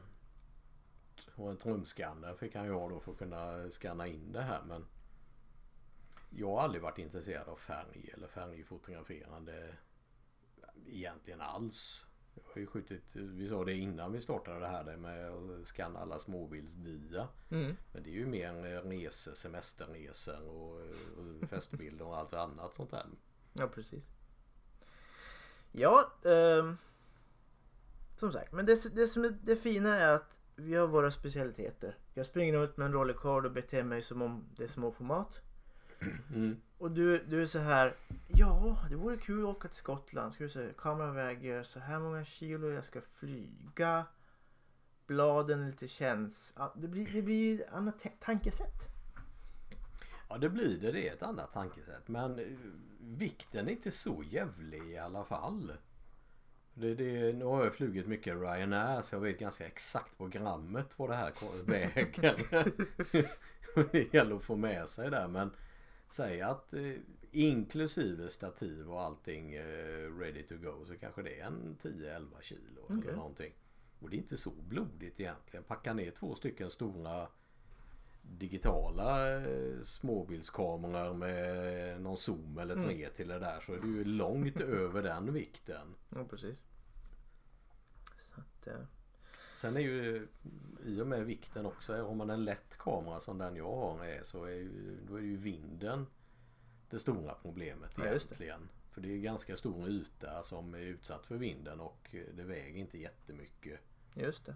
och 1.36 1.52
en 1.52 1.58
trumskanner 1.58 2.34
fick 2.34 2.56
han 2.56 2.66
ju 2.66 2.72
ha 2.72 2.90
då 2.90 3.00
för 3.00 3.12
att 3.12 3.18
kunna 3.18 3.70
scanna 3.70 4.08
in 4.08 4.32
det 4.32 4.42
här 4.42 4.62
men 4.68 4.86
jag 6.36 6.48
har 6.48 6.62
aldrig 6.62 6.82
varit 6.82 6.98
intresserad 6.98 7.48
av 7.50 7.56
färg 7.56 8.10
eller 8.14 8.28
färgfotograferande 8.28 9.76
egentligen 10.88 11.42
alls. 11.42 12.06
Jag 12.36 12.44
har 12.54 12.62
ju 12.62 12.68
skjutit, 12.68 13.16
vi 13.16 13.50
sa 13.50 13.66
det 13.66 13.74
innan 13.74 14.12
vi 14.12 14.22
startade 14.22 14.60
det 14.60 14.68
här 14.68 14.98
med 14.98 15.32
att 15.32 15.68
scanna 15.68 16.00
alla 16.00 16.20
småbildsdia. 16.20 17.28
Mm. 17.50 17.76
Men 17.94 18.04
det 18.04 18.10
är 18.10 18.14
ju 18.14 18.26
mer 18.26 18.82
resor, 18.82 19.34
semesterresor 19.34 20.48
och, 20.48 20.82
och 21.18 21.50
festbilder 21.50 22.06
och 22.06 22.18
allt 22.18 22.34
annat 22.34 22.74
sånt 22.74 22.92
där. 22.92 23.06
Ja, 23.54 23.68
precis. 23.68 24.06
Ja, 25.72 26.12
ehm, 26.26 26.78
som 28.18 28.32
sagt. 28.32 28.52
Men 28.52 28.66
det, 28.66 28.96
det 28.96 29.08
som 29.08 29.24
är 29.24 29.38
det 29.44 29.56
fina 29.56 30.00
är 30.00 30.14
att 30.14 30.38
vi 30.56 30.76
har 30.76 30.88
våra 30.88 31.12
specialiteter. 31.12 31.98
Jag 32.14 32.26
springer 32.26 32.64
ut 32.64 32.78
med 32.78 32.86
en 32.86 32.94
rollercard 32.94 33.46
och 33.46 33.52
beter 33.52 33.84
mig 33.84 34.02
som 34.02 34.22
om 34.22 34.50
det 34.58 34.64
är 34.64 34.68
småformat. 34.68 35.42
Mm. 36.34 36.62
Och 36.78 36.92
du, 36.92 37.24
du 37.26 37.42
är 37.42 37.46
så 37.46 37.60
här. 37.60 37.96
Ja, 38.28 38.78
det 38.90 38.96
vore 38.96 39.18
kul 39.18 39.44
att 39.44 39.56
åka 39.56 39.68
till 39.68 39.78
Skottland. 39.78 40.34
Ska 40.34 40.44
vi 40.44 40.50
se, 40.50 40.70
kameran 40.78 41.16
väger 41.16 41.64
så 41.64 41.80
här 41.80 42.00
många 42.00 42.24
kilo. 42.24 42.70
Jag 42.70 42.86
ska 42.86 43.02
flyga. 43.02 44.06
Bladen 45.08 45.62
är 45.62 45.68
lite 45.68 45.88
känns. 45.88 46.54
Ja, 46.58 46.74
det 46.78 46.88
blir, 46.88 47.14
det 47.14 47.22
blir 47.22 47.62
ett 47.62 47.74
annat 47.74 48.00
ta- 48.00 48.10
tankesätt. 48.20 48.88
Ja 50.30 50.38
det 50.38 50.50
blir 50.50 50.78
det. 50.82 50.92
Det 50.92 51.10
är 51.10 51.14
ett 51.14 51.24
annat 51.24 51.54
tankesätt. 51.54 52.08
Men 52.08 52.40
eh, 52.40 52.46
vikten 53.00 53.68
är 53.68 53.72
inte 53.72 53.92
så 53.92 54.24
jävlig 54.26 54.84
i 54.92 54.98
alla 54.98 55.24
fall. 55.24 55.74
Det, 56.74 56.96
det, 56.96 57.34
nu 57.34 57.46
har 57.46 57.64
jag 57.64 57.74
flugit 57.74 58.08
mycket 58.08 58.36
Ryanair 58.36 59.02
så 59.02 59.16
jag 59.16 59.20
vet 59.20 59.40
ganska 59.40 59.66
exakt 59.66 60.18
på 60.18 60.28
grammet 60.28 61.00
vad 61.00 61.10
det 61.10 61.16
här 61.16 61.34
väger. 61.66 62.36
det 63.92 64.14
gäller 64.14 64.36
att 64.36 64.44
få 64.44 64.56
med 64.56 64.90
sig 64.90 65.10
där 65.10 65.28
men 65.28 65.52
säg 66.14 66.42
att 66.42 66.74
eh, 66.74 66.94
inklusive 67.32 68.30
stativ 68.30 68.92
och 68.92 69.02
allting 69.02 69.54
eh, 69.54 70.18
ready 70.20 70.44
to 70.44 70.56
go 70.58 70.86
så 70.86 70.98
kanske 70.98 71.22
det 71.22 71.40
är 71.40 71.46
en 71.46 71.78
10-11 71.82 72.28
kilo 72.42 72.82
Okej. 72.84 72.98
eller 73.04 73.14
någonting. 73.14 73.54
Och 74.00 74.10
det 74.10 74.16
är 74.16 74.18
inte 74.18 74.38
så 74.38 74.52
blodigt 74.52 75.20
egentligen. 75.20 75.64
Packa 75.64 75.94
ner 75.94 76.12
två 76.12 76.36
stycken 76.36 76.70
stora 76.70 77.28
digitala 78.22 79.38
eh, 79.42 79.82
småbildskameror 79.84 81.14
med 81.14 82.02
någon 82.02 82.18
zoom 82.18 82.58
eller 82.58 82.76
tre 82.76 83.10
till 83.10 83.28
det 83.28 83.40
där 83.40 83.60
så 83.60 83.74
är 83.74 83.80
det 83.80 83.88
ju 83.88 84.04
långt 84.04 84.62
över 84.62 85.04
den 85.04 85.34
vikten. 85.34 85.96
Ja, 86.10 86.26
precis. 86.30 86.64
Så 88.24 88.42
att, 88.42 88.68
eh, 88.68 88.84
Sen 89.62 89.78
är 89.78 89.82
ju 89.82 90.28
i 90.86 91.02
och 91.02 91.08
med 91.08 91.26
vikten 91.26 91.66
också. 91.66 92.04
Om 92.04 92.18
man 92.18 92.30
en 92.30 92.46
lätt 92.46 92.78
kamera 92.78 93.20
som 93.20 93.38
den 93.38 93.56
jag 93.56 93.76
har 93.76 94.06
är 94.06 94.24
så 94.24 94.46
är 94.46 94.50
ju, 94.56 94.98
då 95.08 95.16
är 95.16 95.22
ju 95.22 95.38
vinden 95.38 96.06
det 96.90 97.00
stora 97.00 97.34
problemet 97.42 97.92
Ja, 97.98 98.06
just 98.06 98.30
det. 98.30 98.46
egentligen. 98.46 98.70
För 98.92 99.02
det 99.02 99.14
är 99.14 99.18
ganska 99.18 99.56
stor 99.56 99.90
yta 99.90 100.44
som 100.44 100.74
är 100.74 100.80
utsatt 100.80 101.26
för 101.26 101.36
vinden 101.36 101.80
och 101.80 102.16
det 102.36 102.44
väger 102.44 102.80
inte 102.80 102.98
jättemycket. 102.98 103.80
Just 104.14 104.46
det. 104.46 104.56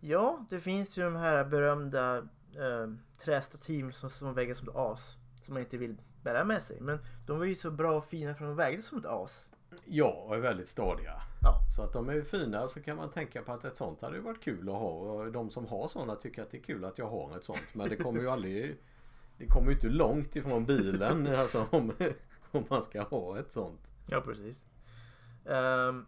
Ja, 0.00 0.46
det 0.50 0.60
finns 0.60 0.98
ju 0.98 1.02
de 1.02 1.16
här 1.16 1.44
berömda 1.44 2.18
eh, 2.56 2.92
trästativ 3.18 3.90
som, 3.90 4.10
som 4.10 4.34
väger 4.34 4.54
som 4.54 4.68
ett 4.68 4.76
as. 4.76 5.16
Som 5.42 5.54
man 5.54 5.62
inte 5.62 5.76
vill 5.76 5.96
bära 6.22 6.44
med 6.44 6.62
sig. 6.62 6.80
Men 6.80 6.98
de 7.26 7.38
var 7.38 7.44
ju 7.44 7.54
så 7.54 7.70
bra 7.70 7.96
och 7.96 8.06
fina 8.06 8.34
för 8.34 8.44
de 8.44 8.56
vägde 8.56 8.82
som 8.82 8.98
ett 8.98 9.06
as. 9.06 9.50
Ja, 9.84 10.24
och 10.26 10.34
är 10.34 10.40
väldigt 10.40 10.68
stadiga. 10.68 11.22
Ja. 11.42 11.60
Så 11.76 11.82
att 11.82 11.92
de 11.92 12.08
är 12.08 12.22
fina 12.22 12.68
så 12.68 12.82
kan 12.82 12.96
man 12.96 13.10
tänka 13.10 13.42
på 13.42 13.52
att 13.52 13.64
ett 13.64 13.76
sånt 13.76 14.02
hade 14.02 14.20
varit 14.20 14.40
kul 14.40 14.68
att 14.68 14.74
ha. 14.74 14.90
Och 14.90 15.32
de 15.32 15.50
som 15.50 15.66
har 15.66 15.88
sådana 15.88 16.16
tycker 16.16 16.42
att 16.42 16.50
det 16.50 16.56
är 16.56 16.62
kul 16.62 16.84
att 16.84 16.98
jag 16.98 17.10
har 17.10 17.36
ett 17.36 17.44
sånt. 17.44 17.74
Men 17.74 17.88
det 17.88 17.96
kommer 17.96 18.20
ju 18.20 18.30
aldrig... 18.30 18.76
Det 19.38 19.46
kommer 19.46 19.66
ju 19.66 19.74
inte 19.74 19.88
långt 19.88 20.36
ifrån 20.36 20.64
bilen 20.64 21.26
alltså 21.36 21.66
om, 21.70 21.92
om 22.50 22.64
man 22.68 22.82
ska 22.82 23.02
ha 23.02 23.38
ett 23.38 23.52
sånt. 23.52 23.92
Ja, 24.06 24.20
precis. 24.20 24.64
Ehm, 25.44 26.06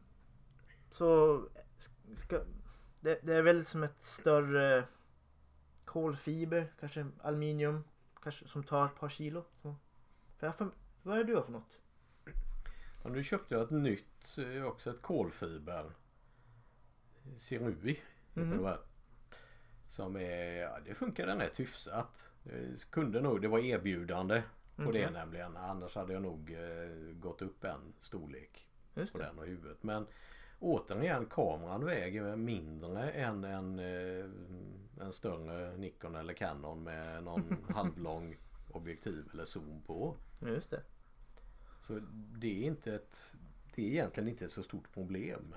så 0.90 1.40
ska, 2.14 2.40
det, 3.00 3.20
det 3.22 3.34
är 3.34 3.42
väl 3.42 3.64
som 3.64 3.82
ett 3.82 4.02
större 4.02 4.84
kolfiber, 5.84 6.72
kanske 6.80 7.06
aluminium, 7.22 7.84
kanske 8.22 8.48
som 8.48 8.62
tar 8.62 8.86
ett 8.86 8.94
par 9.00 9.08
kilo. 9.08 9.44
Så. 9.62 9.76
För 10.38 10.46
jag, 10.46 10.70
vad 11.02 11.18
är 11.18 11.24
du 11.24 11.42
för 11.42 11.52
något? 11.52 11.81
Ja, 13.02 13.10
nu 13.10 13.22
köpte 13.24 13.54
jag 13.54 13.62
ett 13.64 13.70
nytt, 13.70 14.38
eh, 14.38 14.64
också 14.64 14.90
ett 14.90 15.02
kolfiber. 15.02 15.90
Cerui 17.36 17.98
heter 18.34 18.40
Mhm. 18.54 18.62
det. 18.62 18.78
Som 19.86 20.16
är, 20.16 20.52
ja, 20.56 20.78
det 20.86 20.94
funkade 20.94 21.38
rätt 21.38 21.60
hyfsat. 21.60 22.28
Det 22.42 22.90
kunde 22.90 23.20
nog, 23.20 23.42
det 23.42 23.48
var 23.48 23.58
erbjudande 23.58 24.42
på 24.76 24.82
Okej. 24.82 25.02
det 25.02 25.10
nämligen. 25.10 25.56
Annars 25.56 25.94
hade 25.96 26.12
jag 26.12 26.22
nog 26.22 26.50
eh, 26.52 27.12
gått 27.14 27.42
upp 27.42 27.64
en 27.64 27.92
storlek 28.00 28.68
Just 28.94 29.12
på 29.12 29.18
det. 29.18 29.24
den 29.24 29.38
och 29.38 29.46
huvudet. 29.46 29.82
Men 29.82 30.06
återigen 30.58 31.26
kameran 31.26 31.84
väger 31.84 32.36
mindre 32.36 33.10
än 33.10 33.44
en, 33.44 33.78
eh, 33.78 34.24
en 35.00 35.12
större 35.12 35.76
Nikon 35.76 36.14
eller 36.16 36.34
Canon 36.34 36.82
med 36.82 37.24
någon 37.24 37.56
halvlång 37.74 38.36
objektiv 38.70 39.28
eller 39.32 39.44
zoom 39.44 39.82
på. 39.86 40.16
Just 40.40 40.70
det. 40.70 40.82
Så 41.82 42.00
det 42.38 42.62
är 42.62 42.66
inte 42.66 42.94
ett 42.94 43.36
Det 43.74 43.82
är 43.82 43.86
egentligen 43.86 44.28
inte 44.28 44.44
ett 44.44 44.52
så 44.52 44.62
stort 44.62 44.92
problem. 44.92 45.54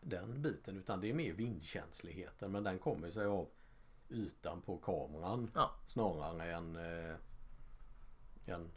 Den 0.00 0.42
biten 0.42 0.76
utan 0.76 1.00
det 1.00 1.10
är 1.10 1.14
mer 1.14 1.32
vindkänsligheten 1.32 2.52
men 2.52 2.64
den 2.64 2.78
kommer 2.78 3.10
sig 3.10 3.26
av 3.26 3.48
ytan 4.08 4.62
på 4.62 4.78
kameran 4.78 5.50
Ja. 5.54 5.74
snarare 5.86 6.52
än, 6.52 6.76
eh, 6.76 7.16
än 8.46 8.70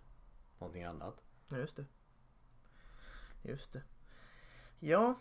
någonting 0.59 0.83
annat. 0.83 1.23
Ja, 1.49 1.57
just 1.57 1.75
det. 1.75 1.85
Just 3.41 3.73
det. 3.73 3.81
Ja, 4.79 5.15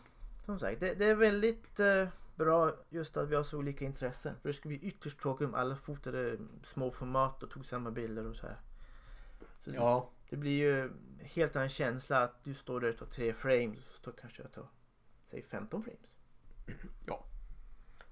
som 0.45 0.59
sagt, 0.59 0.81
det, 0.81 0.95
det 0.95 1.05
är 1.07 1.15
väldigt 1.17 1.81
eh, 1.81 2.09
bra 2.35 2.77
just 2.89 3.17
att 3.17 3.29
vi 3.29 3.35
har 3.35 3.45
så 3.45 3.59
olika 3.59 3.85
intressen. 3.85 4.35
För 4.43 4.49
det 4.49 4.55
skulle 4.55 4.79
bli 4.79 4.89
ytterst 4.89 5.21
tråkigt 5.21 5.49
om 5.49 5.55
alla 5.55 5.77
fotade 5.77 6.39
små 6.63 6.91
format 6.91 7.43
och 7.43 7.51
tog 7.51 7.67
samma 7.67 7.91
bilder 7.91 8.27
och 8.27 8.37
så 8.37 8.47
här. 8.47 8.57
Så 9.59 9.71
Ja, 9.75 10.11
det 10.31 10.37
blir 10.37 10.59
ju 10.59 10.91
helt 11.21 11.57
annan 11.57 11.69
känsla 11.69 12.19
att 12.23 12.45
du 12.45 12.55
står 12.55 12.81
där 12.81 12.89
och 12.91 12.99
tar 12.99 13.07
tre 13.07 13.33
frames 13.33 13.79
och 13.79 14.05
så 14.05 14.13
kanske 14.13 14.43
jag 14.43 14.53
tar, 14.53 14.69
säg 15.27 15.43
15 15.43 15.83
frames. 15.83 16.01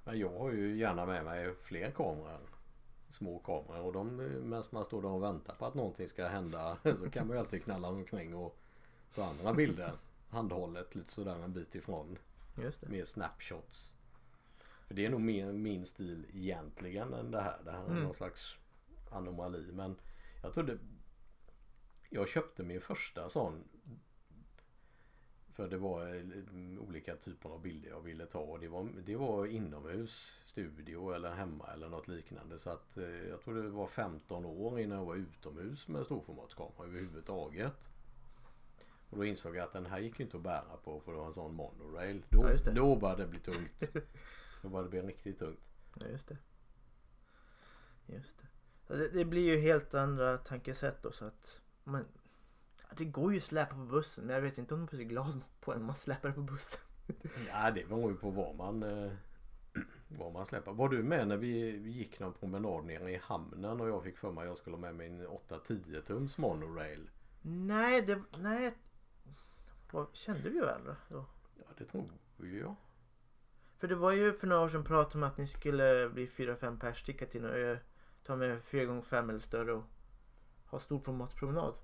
men 0.05 0.19
jag 0.19 0.39
har 0.39 0.53
ju 0.53 0.77
gärna 0.77 1.07
med 1.07 1.25
mig 1.25 1.55
fler 1.63 1.91
kameror. 1.91 2.49
Små 3.11 3.39
kameror 3.39 3.85
och 3.87 3.93
de 3.93 4.17
medan 4.17 4.65
man 4.71 4.85
står 4.85 5.03
där 5.03 5.09
och 5.09 5.23
väntar 5.23 5.55
på 5.55 5.67
att 5.67 5.75
någonting 5.75 6.09
ska 6.09 6.27
hända 6.27 6.79
så 6.99 7.11
kan 7.11 7.27
man 7.27 7.37
ju 7.37 7.41
alltid 7.41 7.65
knalla 7.65 7.89
omkring 7.89 8.35
och 8.35 8.59
ta 9.15 9.25
andra 9.25 9.55
bilder. 9.55 9.93
Handhållet 10.29 10.95
lite 10.95 11.13
sådär 11.13 11.39
en 11.45 11.53
bit 11.53 11.75
ifrån. 11.75 12.19
Just 12.63 12.81
det. 12.81 12.89
Mer 12.89 13.05
snapshots. 13.05 13.95
För 14.87 14.95
det 14.95 15.07
är 15.07 15.11
nog 15.11 15.21
mer 15.21 15.53
min 15.53 15.87
stil 15.87 16.27
egentligen 16.33 17.15
än 17.15 17.31
det 17.31 17.41
här. 17.41 17.59
Det 17.65 17.71
här 17.73 17.85
är 17.85 17.91
Mm. 17.91 18.03
någon 18.03 18.15
slags 18.15 18.59
anomali. 19.11 19.73
Men 19.73 19.97
jag 20.43 20.55
trodde... 20.55 20.79
Jag 22.15 22.29
köpte 22.29 22.63
min 22.63 22.81
första 22.81 23.29
sån. 23.29 23.65
För 25.53 25.69
det 25.69 25.79
var 25.79 26.15
eh, 26.15 26.83
olika 26.89 27.17
typer 27.17 27.49
av 27.49 27.63
bilder 27.63 27.91
jag 27.91 28.01
ville 28.01 28.27
ta. 28.27 28.39
Och 28.39 28.61
det 28.61 28.69
var, 28.69 28.89
det 29.07 29.17
var 29.17 29.47
inomhus, 29.47 30.41
studio 30.45 31.15
eller 31.15 31.31
hemma 31.35 31.73
eller 31.73 31.89
något 31.89 32.09
liknande. 32.09 32.59
Så 32.59 32.71
att 32.71 32.97
eh, 32.97 33.29
jag 33.29 33.41
tror 33.41 33.55
det 33.55 33.69
var 33.69 33.87
15 33.87 34.45
år 34.45 34.81
innan 34.81 34.99
jag 34.99 35.05
var 35.05 35.15
utomhus 35.15 35.89
med 35.89 36.05
storformatskamera 36.05 36.89
överhuvudtaget. 36.89 37.89
Och 39.11 39.17
då 39.17 39.25
insåg 39.25 39.57
jag 39.57 39.65
att 39.65 39.73
den 39.73 39.87
här 39.87 39.99
gick 39.99 40.19
ju 40.19 40.25
inte 40.25 40.37
att 40.37 40.43
bära 40.43 40.77
på 40.85 41.01
för 41.01 41.13
det 41.13 41.19
var 41.19 41.27
en 41.27 41.33
sån 41.33 41.55
monorail. 41.55 42.23
Då, 42.29 42.51
Ja, 42.65 42.73
då 42.73 42.97
började 42.97 43.23
det 43.23 43.29
bli 43.29 43.41
tungt. 43.41 43.93
Då 44.63 44.69
började 44.69 44.89
det 44.89 45.03
bli 45.03 45.13
riktigt 45.13 45.39
tungt. 45.39 45.61
Ja, 45.95 46.07
just 46.07 46.29
det. 46.29 46.37
Just 48.07 48.35
det. 48.87 49.09
Det 49.09 49.25
blir 49.25 49.55
ju 49.55 49.61
helt 49.61 49.95
andra 49.95 50.39
tankesätt 50.39 51.03
då 51.03 51.13
så 51.13 51.25
att 51.25 51.61
man, 51.85 52.05
ja, 52.81 52.95
det 52.97 53.05
går 53.05 53.33
ju 53.33 53.39
att 53.39 53.45
släpa 53.45 53.75
på 53.75 53.85
bussen 53.85 54.25
men 54.25 54.35
jag 54.35 54.43
vet 54.43 54.59
inte 54.59 54.75
om 54.75 54.81
man 54.81 54.87
blir 54.87 54.99
så 54.99 55.05
glad 55.05 55.41
på 55.61 55.73
en 55.73 55.85
man 55.85 55.95
släpar 55.95 56.33
på 56.33 56.41
bussen. 56.41 56.81
Ja 57.49 57.71
det 57.71 57.89
beror 57.89 58.11
ju 58.11 58.17
på 58.17 58.31
vad 58.31 58.57
man 58.57 58.83
eh, 58.83 59.13
vad 60.09 60.33
man 60.33 60.47
släpper. 60.47 60.73
Var 60.73 60.89
du 60.89 61.03
med 61.03 61.29
när 61.29 61.37
vi, 61.37 61.71
vi 61.71 61.91
gick 61.91 62.21
någon 62.21 62.33
promenad 62.33 62.85
nere 62.85 63.11
i 63.11 63.17
hamnen 63.23 63.81
och 63.81 63.89
jag 63.89 64.03
fick 64.03 64.19
för 64.19 64.33
mig 64.33 64.43
att 64.43 64.49
jag 64.49 64.59
skulle 64.59 64.77
ha 64.77 64.81
med 64.81 64.95
min 64.95 65.27
8-10 65.27 66.01
tums 66.01 66.39
monorail? 66.39 67.11
Nej, 67.43 68.03
det, 68.03 68.23
nej. 68.39 68.75
Vad, 69.91 70.07
kände 70.13 70.51
vi 70.51 70.61
varandra 70.61 70.97
då? 71.09 71.25
Ja 71.57 71.65
det 71.79 71.85
tror 71.85 72.05
jag. 72.39 72.75
För 73.79 73.89
det 73.89 73.95
var 73.95 74.13
ju 74.13 74.33
för 74.33 74.47
några 74.47 74.63
år 74.63 74.69
sedan 74.69 74.85
prat 74.85 75.15
om 75.15 75.23
att 75.23 75.39
ni 75.39 75.47
skulle 75.47 76.09
bli 76.09 76.27
4-5 76.27 76.81
pers 76.81 77.01
sticka 77.01 77.27
till 77.27 77.43
någon 77.43 77.51
ö. 77.51 77.79
Ta 78.25 78.37
med 78.37 78.63
4x5 78.63 79.29
eller 79.29 79.39
större 79.39 79.73
och 79.73 79.85
ha 80.75 80.81
storformatspromenad. 80.81 81.75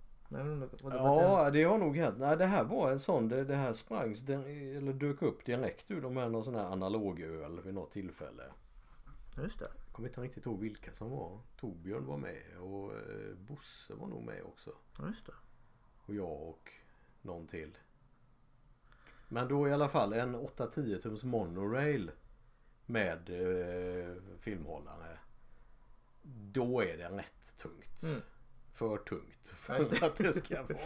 Vad 0.83 0.93
det 0.93 0.99
Ja 0.99 1.51
det 1.51 1.65
har 1.65 1.79
nog 1.79 1.97
hänt. 1.97 2.17
Nej 2.19 2.37
det 2.37 2.47
här 2.47 2.65
var 2.65 2.93
en 2.93 3.01
sån. 3.01 3.29
Det, 3.29 3.45
det 3.45 3.57
här 3.57 3.73
sprang 3.73 4.13
eller 4.13 4.93
dök 4.93 5.23
upp 5.23 5.45
direkt 5.45 5.91
ur 5.91 6.01
de 6.01 6.17
här 6.17 6.29
någon 6.29 6.45
sån 6.45 6.55
här 6.55 6.73
analogöl 6.73 7.61
vid 7.61 7.75
något 7.75 7.91
tillfälle. 7.91 8.43
Just 9.43 9.59
det. 9.59 9.67
Jag 9.87 9.95
kommer 9.95 10.09
inte 10.09 10.21
riktigt 10.21 10.47
ihåg 10.47 10.61
vilka 10.61 10.93
som 10.93 11.11
var. 11.11 11.39
Torbjörn 11.57 12.07
var 12.07 12.17
med 12.17 12.59
och 12.61 12.93
eh, 12.93 13.35
Bosse 13.37 13.95
var 13.95 14.07
nog 14.07 14.23
med 14.23 14.43
också. 14.43 14.71
Just 15.07 15.27
det. 15.27 15.33
Och 16.07 16.15
jag 16.15 16.43
och 16.43 16.73
någon 17.23 17.47
till. 17.47 17.79
Men 19.29 19.49
då 19.49 19.69
i 19.69 19.73
alla 19.73 19.89
fall 19.89 20.13
en 20.13 20.37
8-10 20.37 21.01
tums 21.01 21.25
monorail 21.25 22.11
med 22.87 23.31
eh, 23.31 24.15
filmhållare. 24.39 25.19
Då 26.53 26.81
är 26.81 26.97
det 26.97 27.09
rätt 27.09 27.57
tungt. 27.57 28.03
Mm. 28.03 28.21
För 28.73 28.99
tungt 28.99 29.47
för 29.57 30.05
att 30.07 30.17
det 30.17 30.33
ska 30.33 30.63
vara 30.63 30.79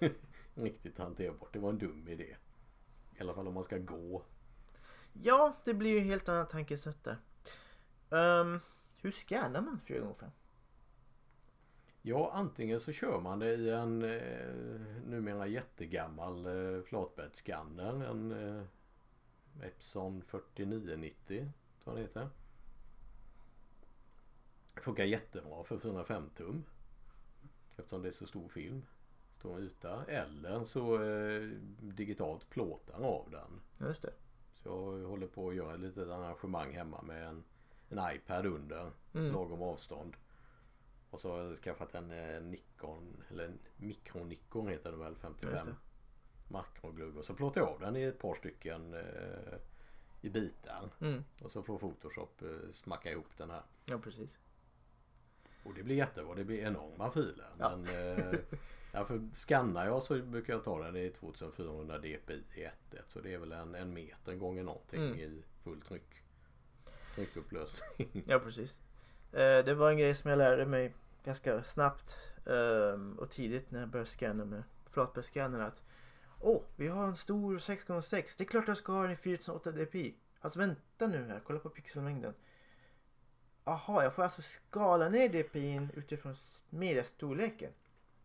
riktigt 0.54 0.98
hanterbart. 0.98 1.52
Det 1.52 1.58
var 1.58 1.70
en 1.70 1.78
dum 1.78 2.08
idé. 2.08 2.36
I 3.16 3.20
alla 3.20 3.34
fall 3.34 3.48
om 3.48 3.54
man 3.54 3.64
ska 3.64 3.78
gå. 3.78 4.22
Ja, 5.12 5.56
det 5.64 5.74
blir 5.74 5.90
ju 5.90 6.00
helt 6.00 6.28
annat 6.28 6.50
tankesätt 6.50 7.04
där. 7.04 7.18
Ehm, 8.10 8.60
hur 8.96 9.10
scannar 9.10 9.60
man 9.60 9.80
4x5? 9.86 10.30
Ja, 12.02 12.30
antingen 12.34 12.80
så 12.80 12.92
kör 12.92 13.20
man 13.20 13.38
det 13.38 13.54
i 13.54 13.70
en 13.70 14.02
eh, 14.02 14.50
numera 15.06 15.46
jättegammal 15.46 16.46
eh, 16.46 16.82
flatbäddsskanner. 16.82 18.04
En 18.04 18.32
eh, 18.32 18.64
Epson 19.66 20.22
4990 20.22 21.52
tror 21.84 21.96
jag 21.96 21.96
det 21.96 22.00
heter. 22.00 22.28
Funkar 24.76 25.04
jättebra 25.04 25.64
för 25.64 25.78
405 25.78 26.30
tum. 26.34 26.64
Eftersom 27.78 28.02
det 28.02 28.08
är 28.08 28.12
så 28.12 28.26
stor 28.26 28.48
film. 28.48 28.82
Stor 29.38 29.60
yta. 29.60 30.04
Eller 30.04 30.64
så 30.64 31.02
eh, 31.02 31.42
digitalt 31.80 32.50
plåtar 32.50 33.00
av 33.00 33.30
den. 33.30 33.60
Just 33.88 34.02
det. 34.02 34.12
Så 34.62 34.98
jag 35.02 35.08
håller 35.08 35.26
på 35.26 35.48
att 35.48 35.54
göra 35.54 35.74
ett 35.74 35.80
litet 35.80 36.08
arrangemang 36.08 36.72
hemma 36.72 37.02
med 37.02 37.26
en, 37.26 37.44
en 37.88 38.14
iPad 38.16 38.46
under 38.46 38.90
Mm. 39.14 39.32
lagom 39.32 39.62
avstånd. 39.62 40.16
Och 41.10 41.20
så 41.20 41.30
har 41.30 41.38
jag 41.38 41.56
skaffat 41.56 41.94
en 41.94 42.10
eh, 42.10 42.40
Nikon, 42.42 43.22
eller 43.30 43.52
mikronikon 43.76 44.68
heter 44.68 44.90
det 44.90 44.96
väl, 44.96 45.08
Just 45.12 45.20
55 45.22 45.66
det. 45.66 45.74
makroglugg. 46.48 47.16
Och 47.16 47.24
så 47.24 47.34
plåtar 47.34 47.60
jag 47.60 47.70
av 47.70 47.80
den 47.80 47.96
i 47.96 48.02
ett 48.02 48.18
par 48.18 48.34
stycken 48.34 48.94
eh, 48.94 49.58
i 50.20 50.30
bitar. 50.30 50.90
Mm. 51.00 51.24
Och 51.42 51.50
så 51.50 51.62
får 51.62 51.78
Photoshop 51.78 52.42
eh, 52.42 52.70
smacka 52.72 53.10
ihop 53.10 53.36
den 53.36 53.50
här. 53.50 53.62
Ja, 53.84 53.98
precis. 53.98 54.38
Och 55.64 55.74
det 55.74 55.82
blir 55.82 55.96
jättebra. 55.96 56.34
Det 56.34 56.44
blir 56.44 56.58
enorma 56.60 57.10
filer. 57.10 57.48
Ja. 57.58 57.76
Men 57.76 57.86
eh, 58.18 58.38
ja, 58.92 59.04
för 59.04 59.28
skannar 59.34 59.86
jag 59.86 60.02
så 60.02 60.18
brukar 60.22 60.52
jag 60.52 60.64
ta 60.64 60.82
den 60.84 60.96
i 60.96 61.10
2400 61.10 61.98
dpi 61.98 62.42
i 62.54 62.64
1.1. 62.64 62.70
Så 63.06 63.20
det 63.20 63.34
är 63.34 63.38
väl 63.38 63.52
en, 63.52 63.74
en 63.74 63.94
meter 63.94 64.34
gånger 64.34 64.62
någonting 64.62 65.06
Mm. 65.06 65.18
i 65.18 65.42
full 65.64 65.80
tryck. 65.80 66.22
Tryckupplösning. 67.14 68.24
Ja, 68.26 68.38
precis. 68.38 68.76
Eh, 69.32 69.64
det 69.64 69.74
var 69.74 69.90
en 69.90 69.98
grej 69.98 70.14
som 70.14 70.30
jag 70.30 70.38
lärde 70.38 70.66
mig 70.66 70.94
ganska 71.24 71.62
snabbt 71.62 72.16
ehm, 72.46 73.18
och 73.18 73.30
tidigt 73.30 73.70
när 73.70 73.80
jag 73.80 73.88
började 73.88 74.10
scanna 74.10 74.44
med 74.44 74.62
flatbäddsskannern 74.90 75.60
att 75.60 75.82
Åh, 76.40 76.62
vi 76.76 76.88
har 76.88 77.06
en 77.06 77.16
stor 77.16 77.58
6x6. 77.58 78.34
Det 78.38 78.44
är 78.44 78.48
klart 78.48 78.68
jag 78.68 78.76
ska 78.76 78.92
ha 78.92 79.02
den 79.02 79.10
i 79.10 79.16
4008 79.16 79.72
dpi. 79.72 80.14
Alltså 80.40 80.58
vänta 80.58 81.06
nu 81.06 81.24
här, 81.28 81.40
kolla 81.46 81.58
på 81.58 81.70
pixelmängden. 81.70 82.34
Aha, 83.68 84.02
jag 84.02 84.14
får 84.14 84.22
alltså 84.22 84.42
skala 84.42 85.08
ner 85.08 85.28
dpi'n 85.28 85.88
utifrån 85.94 86.34
mediastorleken. 86.70 87.72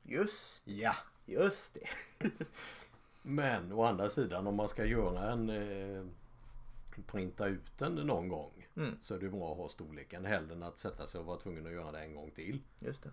Just, 0.04 0.62
ja. 0.66 0.96
just 1.26 1.74
det. 1.74 2.30
Men 3.22 3.72
å 3.72 3.84
andra 3.84 4.10
sidan 4.10 4.48
om 4.48 4.56
man 4.56 4.70
ska 4.70 4.86
göra 4.86 5.32
en 5.32 5.50
eh, 5.50 6.06
printa 7.08 7.48
ut 7.48 7.78
den 7.78 7.96
någon 7.96 8.30
gång 8.30 8.68
Mm, 8.76 8.98
så 9.02 9.16
är 9.16 9.20
det 9.20 9.30
bra 9.30 9.52
att 9.52 9.58
ha 9.58 9.70
storleken 9.70 10.26
hellre 10.26 10.54
än 10.54 10.64
att 10.64 10.78
sätta 10.78 11.08
sig 11.08 11.20
och 11.20 11.26
vara 11.26 11.38
tvungen 11.40 11.68
att 11.68 11.74
göra 11.74 11.92
det 11.92 12.00
en 12.00 12.16
gång 12.16 12.32
till. 12.32 12.62
just 12.80 13.04
det. 13.04 13.12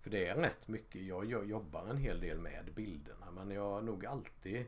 För 0.00 0.10
det 0.10 0.26
är 0.26 0.34
rätt 0.36 0.68
mycket. 0.68 1.02
Jag 1.02 1.24
jo- 1.24 1.44
jobbar 1.44 1.86
en 1.86 1.96
hel 1.96 2.20
del 2.20 2.38
med 2.38 2.72
bilderna 2.74 3.30
men 3.30 3.50
jag 3.50 3.70
har 3.70 3.82
nog 3.82 4.06
alltid 4.06 4.64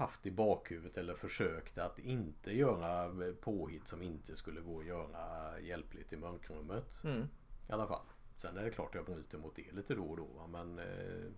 haft 0.00 0.26
i 0.26 0.30
bakhuvudet 0.30 0.96
eller 0.96 1.14
försökt 1.14 1.78
att 1.78 1.98
inte 1.98 2.52
göra 2.52 3.14
påhitt 3.40 3.88
som 3.88 4.02
inte 4.02 4.36
skulle 4.36 4.60
gå 4.60 4.80
att 4.80 4.86
göra 4.86 5.60
hjälpligt 5.60 6.12
i 6.12 6.16
mörkrummet. 6.16 7.00
Mm, 7.04 7.28
I 7.68 7.72
alla 7.72 7.86
fall. 7.86 8.06
Sen 8.36 8.56
är 8.56 8.64
det 8.64 8.70
klart 8.70 8.94
jag 8.94 9.04
bryter 9.04 9.38
mot 9.38 9.56
det 9.56 9.72
lite 9.72 9.94
då 9.94 10.04
och 10.04 10.16
då. 10.16 10.24
va, 10.24 10.46
Men 10.46 10.78
eh, 10.78 11.30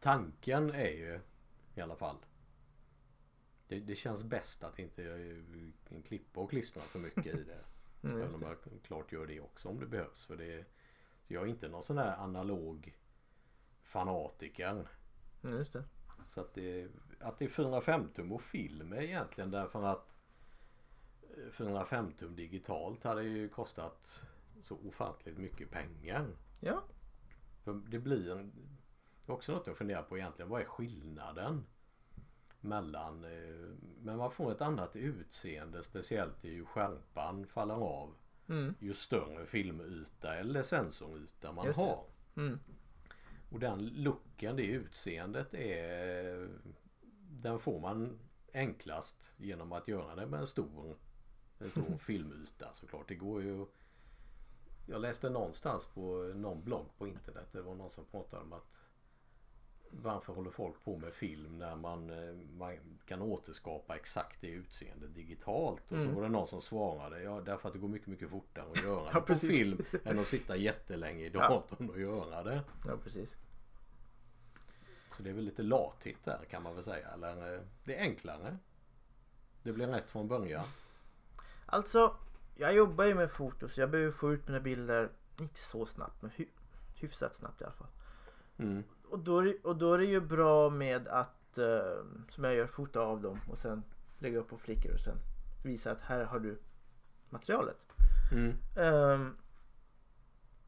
tanken 0.00 0.70
är 0.70 0.90
ju 0.90 1.20
i 1.74 1.80
alla 1.80 1.96
fall. 1.96 2.16
Det, 3.68 3.80
det 3.80 3.94
känns 3.94 4.24
bäst 4.24 4.64
att 4.64 4.78
inte 4.78 5.04
eh, 5.04 6.02
klippa 6.02 6.40
och 6.40 6.50
klistra 6.50 6.82
för 6.82 6.98
mycket 6.98 7.26
i 7.26 7.44
det. 7.44 7.64
mm, 8.08 8.22
Även 8.22 8.34
om 8.34 8.42
jag 8.42 8.56
klart 8.82 9.12
gör 9.12 9.26
det 9.26 9.40
också 9.40 9.68
om 9.68 9.80
det 9.80 9.86
behövs. 9.86 10.26
För 10.26 10.36
det, 10.36 10.64
jag 11.26 11.42
är 11.42 11.46
inte 11.46 11.68
någon 11.68 11.82
sån 11.82 11.98
här 11.98 12.16
analog 12.18 12.96
fanatiker. 13.82 14.88
Mm, 15.44 15.56
just 15.58 15.72
det. 15.72 15.84
Så 16.28 16.40
att 16.40 16.54
det, 16.54 16.88
att 17.20 17.38
det 17.38 17.44
är 17.44 17.48
405 17.48 18.08
tum 18.14 18.32
och 18.32 18.42
film 18.42 18.92
är 18.92 19.00
egentligen 19.02 19.50
därför 19.50 19.82
att 19.82 20.14
eh, 21.22 21.50
405 21.52 22.12
tum 22.12 22.36
digitalt 22.36 23.04
hade 23.04 23.22
ju 23.22 23.48
kostat 23.48 24.24
så 24.62 24.78
ofantligt 24.88 25.38
mycket 25.38 25.70
pengar. 25.70 26.26
Ja, 26.60 26.82
För 27.64 27.72
det 27.74 27.98
blir 27.98 28.30
en, 28.32 28.52
är 29.26 29.32
också 29.32 29.52
något 29.52 29.66
jag 29.66 29.76
funderar 29.76 30.02
på 30.02 30.18
egentligen. 30.18 30.48
Vad 30.48 30.60
är 30.60 30.64
skillnaden? 30.64 31.66
Mellan, 32.60 33.24
eh, 33.24 33.74
men 34.00 34.16
man 34.16 34.30
får 34.30 34.52
ett 34.52 34.60
annat 34.60 34.96
utseende 34.96 35.82
speciellt 35.82 36.44
i 36.44 36.54
hur 36.54 36.64
skärpan 36.64 37.46
faller 37.46 37.74
av. 37.74 38.14
mm, 38.48 38.74
Ju 38.78 38.94
större 38.94 39.46
filmyta 39.46 40.34
eller 40.36 40.62
sensoryta 40.62 41.52
man 41.52 41.66
har. 41.76 42.04
mm, 42.36 42.58
Och 43.48 43.60
den 43.60 43.86
looken, 43.86 44.56
det 44.56 44.66
utseendet 44.66 45.54
är 45.54 46.48
Den 47.30 47.58
får 47.58 47.80
man 47.80 48.18
enklast 48.52 49.34
genom 49.36 49.72
att 49.72 49.88
göra 49.88 50.14
det 50.14 50.26
med 50.26 50.40
en 50.40 50.46
stor 50.46 50.96
En 51.58 51.70
stor 51.70 51.98
filmyta 52.00 52.72
såklart. 52.72 53.08
Det 53.08 53.14
går 53.14 53.42
ju 53.42 53.66
Jag 54.86 55.00
läste 55.00 55.30
någonstans 55.30 55.86
på 55.94 56.32
någon 56.34 56.64
blogg 56.64 56.86
på 56.98 57.06
internet. 57.06 57.48
Det 57.52 57.62
var 57.62 57.74
någon 57.74 57.90
som 57.90 58.04
pratade 58.04 58.42
om 58.42 58.52
att 58.52 58.66
Varför 60.02 60.32
håller 60.32 60.50
folk 60.50 60.84
på 60.84 60.96
med 60.98 61.12
film 61.14 61.58
när 61.58 61.76
man, 61.76 62.10
eh, 62.10 62.34
man 62.58 62.78
kan 63.06 63.22
återskapa 63.22 63.96
exakt 63.96 64.40
det 64.40 64.46
utseendet 64.46 65.14
digitalt? 65.14 65.80
Och 65.82 65.88
så 65.88 65.94
Mm. 65.94 66.14
var 66.14 66.22
det 66.22 66.28
någon 66.28 66.48
som 66.48 66.60
svarade 66.62 67.22
ja 67.22 67.40
därför 67.40 67.68
att 67.68 67.72
det 67.72 67.78
går 67.78 67.88
mycket 67.88 68.08
mycket 68.08 68.30
fortare 68.30 68.70
att 68.70 68.82
göra 68.84 69.00
Ja, 69.06 69.12
det 69.14 69.20
på 69.20 69.26
precis. 69.26 69.56
film 69.56 69.78
än 70.04 70.18
att 70.18 70.26
sitta 70.26 70.56
jättelänge 70.56 71.24
i 71.24 71.30
Ja. 71.34 71.48
datorn 71.48 71.90
och 71.90 72.00
göra 72.00 72.42
det. 72.42 72.60
ja 72.86 72.96
precis. 73.04 73.36
Så 75.12 75.22
det 75.22 75.30
är 75.30 75.34
väl 75.34 75.44
lite 75.44 75.62
lathet 75.62 76.24
där 76.24 76.44
kan 76.50 76.62
man 76.62 76.74
väl 76.74 76.84
säga. 76.84 77.08
Eller 77.08 77.54
eh, 77.54 77.60
det 77.84 77.96
är 77.96 78.00
enklare. 78.00 78.56
Det 79.62 79.72
blir 79.72 79.86
rätt 79.86 80.10
från 80.10 80.28
början. 80.28 80.66
Alltså, 81.66 82.16
jag 82.56 82.74
jobbar 82.74 83.04
ju 83.04 83.14
med 83.14 83.30
foto 83.30 83.68
så 83.68 83.80
jag 83.80 83.90
behöver 83.90 84.12
få 84.12 84.32
ut 84.32 84.46
mina 84.48 84.60
bilder, 84.60 85.10
inte 85.40 85.60
så 85.60 85.86
snabbt 85.86 86.22
men 86.22 86.30
hy- 86.30 86.48
hyfsat 86.94 87.34
snabbt 87.36 87.60
i 87.60 87.64
alla 87.64 87.74
fall. 87.74 87.88
Mm. 88.58 88.84
Och 89.10 89.18
då, 89.18 89.38
är 89.38 89.44
det- 89.44 89.58
och 89.64 89.76
då 89.76 89.94
är 89.94 89.98
det 89.98 90.04
ju 90.04 90.20
bra 90.20 90.70
med 90.70 91.08
att, 91.08 91.58
eh, 91.58 92.04
som 92.30 92.44
jag 92.44 92.54
gör, 92.54 92.66
fota 92.66 93.00
av 93.00 93.20
dem 93.22 93.40
och 93.48 93.58
sen 93.58 93.82
lägga 94.18 94.38
upp 94.38 94.48
på 94.48 94.56
Flickr 94.58 94.94
och 94.94 95.00
sen 95.00 95.16
visa 95.64 95.90
att 95.90 96.00
här 96.00 96.24
har 96.24 96.40
du 96.40 96.58
materialet. 97.30 97.76
Mm. 98.32 98.54
Ehm, 98.76 99.36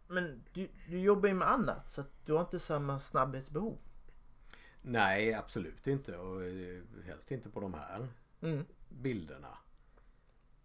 men 0.06 0.44
du, 0.52 0.68
du 0.88 1.00
jobbar 1.00 1.28
ju 1.28 1.34
med 1.34 1.48
annat 1.50 1.90
så 1.90 2.00
att 2.00 2.10
du 2.26 2.32
har 2.32 2.40
inte 2.40 2.58
samma 2.60 2.98
snabbhetsbehov. 2.98 3.78
Nej 4.82 5.34
absolut 5.34 5.86
inte 5.86 6.16
och 6.16 6.42
eh, 6.44 6.82
helst 7.06 7.30
inte 7.30 7.50
på 7.50 7.60
de 7.60 7.74
här 7.74 8.08
Mm. 8.40 8.64
bilderna. 8.88 9.58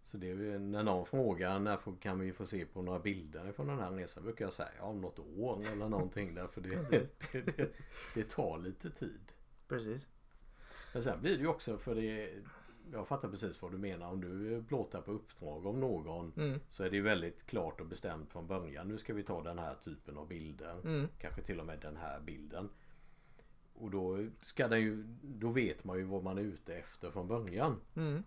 Så 0.04 0.16
det 0.16 0.30
är 0.30 0.34
ju 0.34 0.58
när 0.58 0.82
någon 0.82 1.06
frågar 1.06 1.58
när 1.58 1.76
får, 1.76 1.96
kan 2.00 2.20
vi 2.20 2.32
få 2.32 2.46
se 2.46 2.66
på 2.66 2.82
några 2.82 2.98
bilder 2.98 3.52
från 3.52 3.66
den 3.66 3.78
här 3.78 3.90
resan 3.90 4.22
brukar 4.22 4.44
jag 4.44 4.52
säga 4.52 4.68
ja, 4.78 4.84
om 4.84 5.00
något 5.00 5.18
år 5.18 5.66
eller 5.72 5.88
någonting 5.88 6.34
därför 6.34 6.60
det, 6.60 6.90
det, 7.32 7.56
det, 7.56 7.70
det 8.14 8.30
tar 8.30 8.58
lite 8.58 8.90
tid. 8.90 9.32
Precis. 9.68 10.06
Men 10.92 11.02
sen 11.02 11.20
blir 11.20 11.36
det 11.36 11.40
ju 11.40 11.46
också 11.46 11.78
för 11.78 11.94
det 11.94 12.30
Jag 12.92 13.08
fattar 13.08 13.28
precis 13.28 13.62
vad 13.62 13.72
du 13.72 13.78
menar 13.78 14.10
om 14.10 14.20
du 14.20 14.64
plåtar 14.68 15.00
på 15.00 15.12
uppdrag 15.12 15.66
om 15.66 15.80
någon 15.80 16.32
Mm. 16.36 16.60
Så 16.68 16.84
är 16.84 16.90
det 16.90 16.96
ju 16.96 17.02
väldigt 17.02 17.46
klart 17.46 17.80
och 17.80 17.86
bestämt 17.86 18.32
från 18.32 18.46
början. 18.46 18.88
Nu 18.88 18.98
ska 18.98 19.14
vi 19.14 19.22
ta 19.22 19.42
den 19.42 19.58
här 19.58 19.74
typen 19.74 20.18
av 20.18 20.28
bilder. 20.28 20.80
Mm. 20.84 21.08
Kanske 21.18 21.42
till 21.42 21.60
och 21.60 21.66
med 21.66 21.80
den 21.80 21.96
här 21.96 22.20
bilden. 22.20 22.68
Och 23.74 23.90
då 23.90 24.26
ska 24.42 24.68
den 24.68 24.80
ju 24.80 25.04
Då 25.22 25.48
vet 25.48 25.84
man 25.84 25.98
ju 25.98 26.04
vad 26.04 26.22
man 26.22 26.38
är 26.38 26.42
ute 26.42 26.74
efter 26.74 27.10
från 27.10 27.28
början. 27.28 27.80
Mm. 27.96 28.22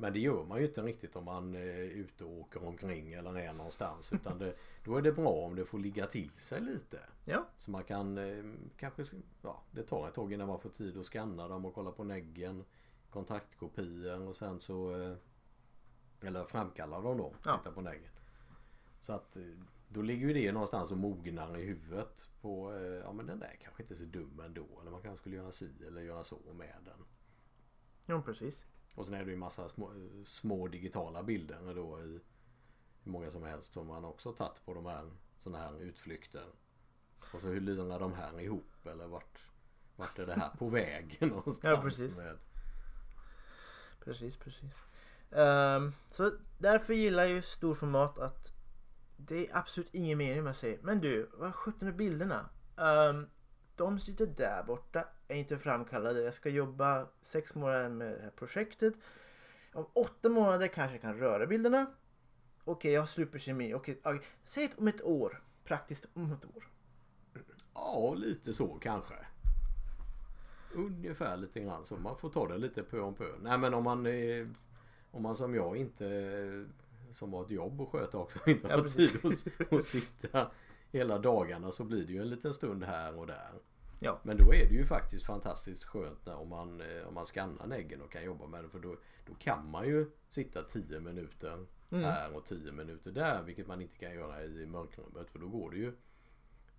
Men 0.00 0.12
det 0.12 0.18
gör 0.18 0.44
man 0.44 0.58
ju 0.58 0.66
inte 0.66 0.82
riktigt 0.82 1.16
om 1.16 1.24
man 1.24 1.54
är 1.54 1.78
ute 1.78 2.24
och 2.24 2.38
åker 2.40 2.64
omkring 2.64 3.12
eller 3.12 3.38
är 3.38 3.52
någonstans. 3.52 4.12
Utan 4.12 4.38
det, 4.38 4.54
då 4.84 4.96
är 4.96 5.02
det 5.02 5.12
bra 5.12 5.28
om 5.28 5.56
det 5.56 5.64
får 5.64 5.78
ligga 5.78 6.06
till 6.06 6.30
sig 6.30 6.60
lite. 6.60 7.00
Ja. 7.24 7.46
Så 7.56 7.70
man 7.70 7.84
kan 7.84 8.18
eh, 8.18 8.44
kanske, 8.76 9.04
ja 9.42 9.62
det 9.70 9.82
tar 9.82 10.08
ett 10.08 10.14
tag 10.14 10.32
innan 10.32 10.48
man 10.48 10.60
får 10.60 10.70
tid 10.70 10.98
att 10.98 11.06
scanna 11.06 11.48
dem 11.48 11.64
och 11.64 11.74
kolla 11.74 11.92
på 11.92 12.04
neggen. 12.04 12.64
Kontaktkopior 13.10 14.20
och 14.20 14.36
sen 14.36 14.60
så 14.60 15.02
eh, 15.02 15.16
Eller 16.22 16.44
framkalla 16.44 17.00
dem 17.00 17.18
då. 17.18 17.34
Ja. 17.44 17.58
Titta 17.58 17.72
på 17.72 17.80
neggen. 17.80 18.12
Så 19.00 19.12
att 19.12 19.36
eh, 19.36 19.42
då 19.88 20.02
ligger 20.02 20.26
ju 20.26 20.34
det 20.34 20.52
någonstans 20.52 20.90
och 20.90 20.98
mognar 20.98 21.58
i 21.58 21.62
huvudet 21.62 22.28
på 22.40 22.72
eh, 22.72 22.80
Ja 22.80 23.12
men 23.12 23.26
den 23.26 23.38
där 23.38 23.56
kanske 23.62 23.82
inte 23.82 23.94
är 23.94 23.96
så 23.96 24.04
dum 24.04 24.40
ändå. 24.44 24.66
Eller 24.80 24.90
man 24.90 25.02
kanske 25.02 25.20
skulle 25.20 25.36
göra 25.36 25.52
si 25.52 25.70
eller 25.86 26.00
göra 26.00 26.24
så 26.24 26.38
med 26.52 26.76
den. 26.84 27.04
Jo, 28.06 28.22
precis. 28.22 28.64
Och 29.00 29.06
sen 29.06 29.14
är 29.14 29.24
det 29.24 29.30
ju 29.30 29.36
massa 29.36 29.68
små, 29.68 29.92
små 30.24 30.68
digitala 30.68 31.22
bilder 31.22 31.74
då 31.74 32.00
i 32.00 32.20
hur 33.02 33.12
många 33.12 33.30
som 33.30 33.42
helst 33.42 33.72
som 33.72 33.86
man 33.86 34.04
också 34.04 34.32
tagit 34.32 34.64
på 34.64 34.74
de 34.74 34.86
här 34.86 35.10
sådana 35.38 35.58
här 35.58 35.80
utflykter. 35.80 36.44
Och 37.34 37.40
så 37.40 37.48
hur 37.48 37.60
lirar 37.60 37.98
de 38.00 38.12
här 38.12 38.40
ihop 38.40 38.86
eller 38.86 39.06
vart, 39.06 39.38
vart 39.96 40.18
är 40.18 40.26
det 40.26 40.34
här 40.34 40.50
på 40.58 40.68
väg 40.68 41.16
någonstans? 41.20 41.78
Ja, 41.78 41.82
precis. 41.82 42.16
Med. 42.16 42.38
Precis, 44.04 44.36
precis. 44.36 44.74
Ehm, 45.30 45.92
så 46.10 46.32
därför 46.58 46.94
gillar 46.94 47.22
jag 47.22 47.32
ju 47.32 47.42
storformat 47.42 48.18
att 48.18 48.52
det 49.16 49.48
är 49.48 49.56
absolut 49.56 49.94
ingen 49.94 50.18
mening 50.18 50.42
med 50.42 50.50
att 50.50 50.56
säga 50.56 50.78
Men 50.82 51.00
du, 51.00 51.30
vad 51.34 51.54
sjutton 51.54 51.88
är 51.88 51.92
bilderna? 51.92 52.48
Um, 52.76 53.26
de 53.76 53.98
sitter 53.98 54.26
där 54.26 54.62
borta, 54.62 55.08
är 55.30 55.36
inte 55.36 55.58
framkallade. 55.58 56.20
Jag 56.22 56.34
ska 56.34 56.48
jobba 56.48 57.06
sex 57.20 57.54
månader 57.54 57.88
med 57.88 58.12
det 58.12 58.22
här 58.22 58.30
projektet. 58.30 58.94
Om 59.72 59.86
åtta 59.92 60.28
månader 60.28 60.66
kanske 60.68 60.94
jag 60.94 61.02
kan 61.02 61.18
röra 61.18 61.46
bilderna. 61.46 61.86
Okej, 62.64 62.92
jag 62.92 63.00
har 63.02 63.06
superkemi. 63.06 63.74
Okej, 63.74 64.00
okej. 64.04 64.20
säg 64.44 64.70
om 64.76 64.88
ett 64.88 65.02
år. 65.02 65.42
Praktiskt 65.64 66.06
om 66.14 66.32
ett 66.32 66.44
år. 66.56 66.68
Ja, 67.74 68.14
lite 68.14 68.54
så 68.54 68.68
kanske. 68.78 69.14
Ungefär 70.74 71.36
lite 71.36 71.60
grann 71.60 71.84
så. 71.84 71.96
Man 71.96 72.18
får 72.18 72.30
ta 72.30 72.48
det 72.48 72.58
lite 72.58 72.82
pö 72.82 73.00
om 73.00 73.14
pö. 73.14 73.24
Nej 73.42 73.58
men 73.58 73.74
om 73.74 73.84
man 73.84 74.06
Om 75.10 75.22
man 75.22 75.36
som 75.36 75.54
jag 75.54 75.76
inte 75.76 76.66
Som 77.12 77.32
har 77.32 77.44
ett 77.44 77.50
jobb 77.50 77.80
att 77.80 77.88
sköta 77.88 78.18
också 78.18 78.38
inte 78.50 78.68
Ja, 78.68 78.76
har 78.76 78.82
precis. 78.82 79.22
tid 79.22 79.52
att, 79.60 79.72
att 79.72 79.84
sitta 79.84 80.50
Hela 80.92 81.18
dagarna 81.18 81.72
så 81.72 81.84
blir 81.84 82.06
det 82.06 82.12
ju 82.12 82.20
en 82.20 82.28
liten 82.30 82.54
stund 82.54 82.84
här 82.84 83.18
och 83.18 83.26
där. 83.26 83.50
Ja. 84.02 84.20
Men 84.22 84.36
då 84.36 84.54
är 84.54 84.66
det 84.68 84.74
ju 84.74 84.86
faktiskt 84.86 85.26
fantastiskt 85.26 85.84
skönt 85.84 86.26
när, 86.26 86.36
om, 86.36 86.48
man, 86.48 86.80
eh, 86.80 87.06
om 87.08 87.14
man 87.14 87.24
skannar 87.24 87.66
neggen 87.66 88.02
och 88.02 88.12
kan 88.12 88.24
jobba 88.24 88.46
med 88.46 88.64
det. 88.64 88.68
För 88.68 88.78
då, 88.80 88.96
då 89.26 89.34
kan 89.34 89.70
man 89.70 89.86
ju 89.86 90.10
sitta 90.28 90.62
10 90.62 91.00
minuter 91.00 91.66
Mm. 91.92 92.04
här 92.04 92.36
och 92.36 92.44
10 92.46 92.72
minuter 92.72 93.10
där. 93.10 93.42
Vilket 93.42 93.66
man 93.66 93.80
inte 93.80 93.98
kan 93.98 94.14
göra 94.14 94.44
i 94.44 94.66
mörkrummet 94.66 95.30
för 95.30 95.38
då 95.38 95.48
går 95.48 95.70
det 95.70 95.76
ju 95.76 95.92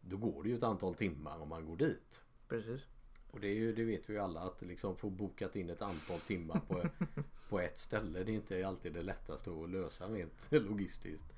Då 0.01 0.17
går 0.17 0.43
det 0.43 0.49
ju 0.49 0.55
ett 0.55 0.63
antal 0.63 0.95
timmar 0.95 1.39
om 1.39 1.49
man 1.49 1.65
går 1.65 1.77
dit. 1.77 2.21
Precis. 2.47 2.87
Och 3.31 3.39
det, 3.39 3.47
är 3.47 3.53
ju, 3.53 3.73
det 3.75 3.83
vet 3.83 4.09
vi 4.09 4.13
ju 4.13 4.19
alla 4.19 4.39
att 4.39 4.61
liksom 4.61 4.97
få 4.97 5.09
bokat 5.09 5.55
in 5.55 5.69
ett 5.69 5.81
antal 5.81 6.19
timmar 6.19 6.61
på, 6.67 6.83
på 7.49 7.59
ett 7.59 7.77
ställe 7.79 8.23
det 8.23 8.31
är 8.31 8.35
inte 8.35 8.67
alltid 8.67 8.93
det 8.93 9.01
lättaste 9.01 9.51
att 9.51 9.69
lösa 9.69 10.07
rent 10.07 10.47
logistiskt. 10.51 11.33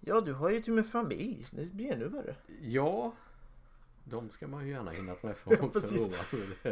Ja, 0.00 0.20
du 0.20 0.32
har 0.32 0.50
ju 0.50 0.60
till 0.60 0.72
och 0.72 0.76
med 0.76 0.86
familj. 0.86 1.46
Det 1.50 1.72
blir 1.72 1.92
ännu 1.92 2.08
värre. 2.08 2.36
Ja, 2.60 3.14
de 4.04 4.30
ska 4.30 4.48
man 4.48 4.66
ju 4.66 4.72
gärna 4.72 4.90
hinna 4.90 5.14
träffa 5.14 5.50
Ja, 5.54 5.56
också. 5.62 5.80
precis. 5.80 6.10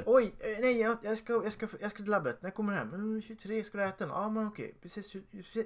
Oj, 0.07 0.35
eh, 0.38 0.59
nej 0.61 0.81
jag, 0.81 0.97
jag, 1.03 1.18
ska, 1.18 1.33
jag, 1.33 1.53
ska, 1.53 1.68
jag 1.81 1.90
ska 1.90 1.97
till 1.97 2.11
labbet. 2.11 2.42
När 2.42 2.51
kommer 2.51 2.73
du 2.73 2.79
hem? 2.79 2.95
Mm, 2.95 3.23
23, 3.23 3.64
ska 3.64 3.79
du 3.79 3.85
äta 3.85 4.07
något? 4.07 4.14
Ja, 4.16 4.29
men 4.31 4.47
okej. 4.47 4.75
Vi 4.81 4.87
ses, 4.87 5.16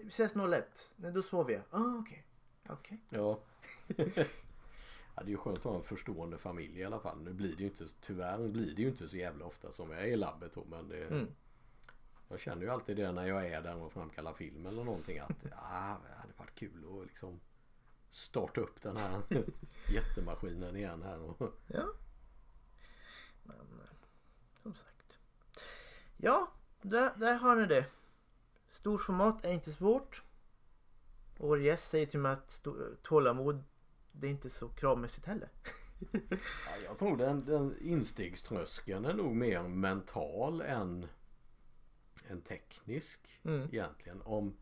ses 0.09 0.33
01. 0.37 0.92
Nej, 0.96 1.12
då 1.12 1.22
sover 1.22 1.52
jag. 1.52 1.62
Ah, 1.70 1.98
okej. 1.98 2.26
Okej. 2.68 3.00
Ja. 3.09 3.40
ja. 3.96 5.22
Det 5.22 5.22
är 5.22 5.26
ju 5.29 5.37
skönt 5.37 5.59
att 5.59 5.64
ha 5.64 5.76
en 5.76 5.83
förstående 5.83 6.38
familj 6.38 6.79
i 6.81 6.85
alla 6.85 7.00
fall. 7.00 7.18
Nu 7.22 7.33
blir 7.33 7.57
det 7.57 7.62
ju 7.62 7.68
inte, 7.68 7.85
tyvärr 8.00 8.48
blir 8.48 8.74
det 8.74 8.83
ju 8.83 8.88
inte 8.88 9.09
så 9.09 9.16
jävla 9.16 9.44
ofta 9.44 9.72
som 9.72 9.90
jag 9.90 10.00
är 10.02 10.07
i 10.07 10.16
labbet 10.16 10.52
då, 10.55 10.64
men 10.70 10.88
det, 10.88 11.07
Mm. 11.07 11.26
Jag 12.29 12.40
känner 12.40 12.62
ju 12.62 12.68
alltid 12.70 12.96
det 12.96 13.12
när 13.12 13.26
jag 13.26 13.46
är 13.46 13.62
där 13.62 13.76
och 13.76 13.92
framkallar 13.92 14.33
film 14.33 14.66
eller 14.66 14.85
någonting 14.85 15.18
att 15.18 15.31
ah, 15.52 15.96
det 16.09 16.14
hade 16.20 16.33
varit 16.37 16.55
kul 16.55 16.85
att 17.00 17.07
liksom 17.07 17.40
starta 18.11 18.61
upp 18.61 18.81
den 18.83 18.97
här 18.97 19.23
jättemaskinen 19.92 20.77
igen 20.77 21.03
här. 21.03 21.21
Och, 21.21 21.53
Ja. 21.66 21.87
Men 23.42 23.57
eh, 23.61 23.97
som 24.62 24.75
sagt. 24.75 25.19
Ja, 26.16 26.53
där, 26.83 27.12
där 27.16 27.35
har 27.35 27.57
ni 27.57 27.66
det. 27.66 27.87
Storformat 28.69 29.45
är 29.45 29.53
inte 29.53 29.73
svårt. 29.73 30.23
Och 31.38 31.59
gäst 31.59 31.88
säger 31.90 32.07
till 32.07 32.21
mig 32.21 32.33
att 32.33 32.66
tålamod 33.03 33.64
det 34.12 34.27
är 34.27 34.31
inte 34.31 34.51
så 34.51 34.69
kravmässigt 34.69 35.27
heller. 35.27 35.49
ja, 36.12 36.77
jag 36.85 36.99
tror 36.99 37.16
den, 37.16 37.45
den 37.45 37.79
instegströskeln 37.81 39.05
är 39.05 39.14
nog 39.14 39.37
mer 39.37 39.62
mental 39.62 40.61
än, 40.61 41.07
än 42.29 42.40
teknisk 42.42 43.40
Mm. 43.45 43.69
egentligen. 43.73 44.23
Om, 44.23 44.57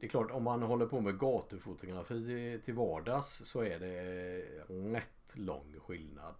det 0.00 0.06
är 0.06 0.10
klart 0.10 0.30
om 0.30 0.42
man 0.42 0.62
håller 0.62 0.86
på 0.86 1.00
med 1.00 1.18
gatufotografi 1.18 2.60
till 2.64 2.74
vardags 2.74 3.42
så 3.44 3.60
är 3.60 3.78
det 3.78 4.40
rätt 4.68 5.36
lång 5.36 5.76
skillnad. 5.80 6.34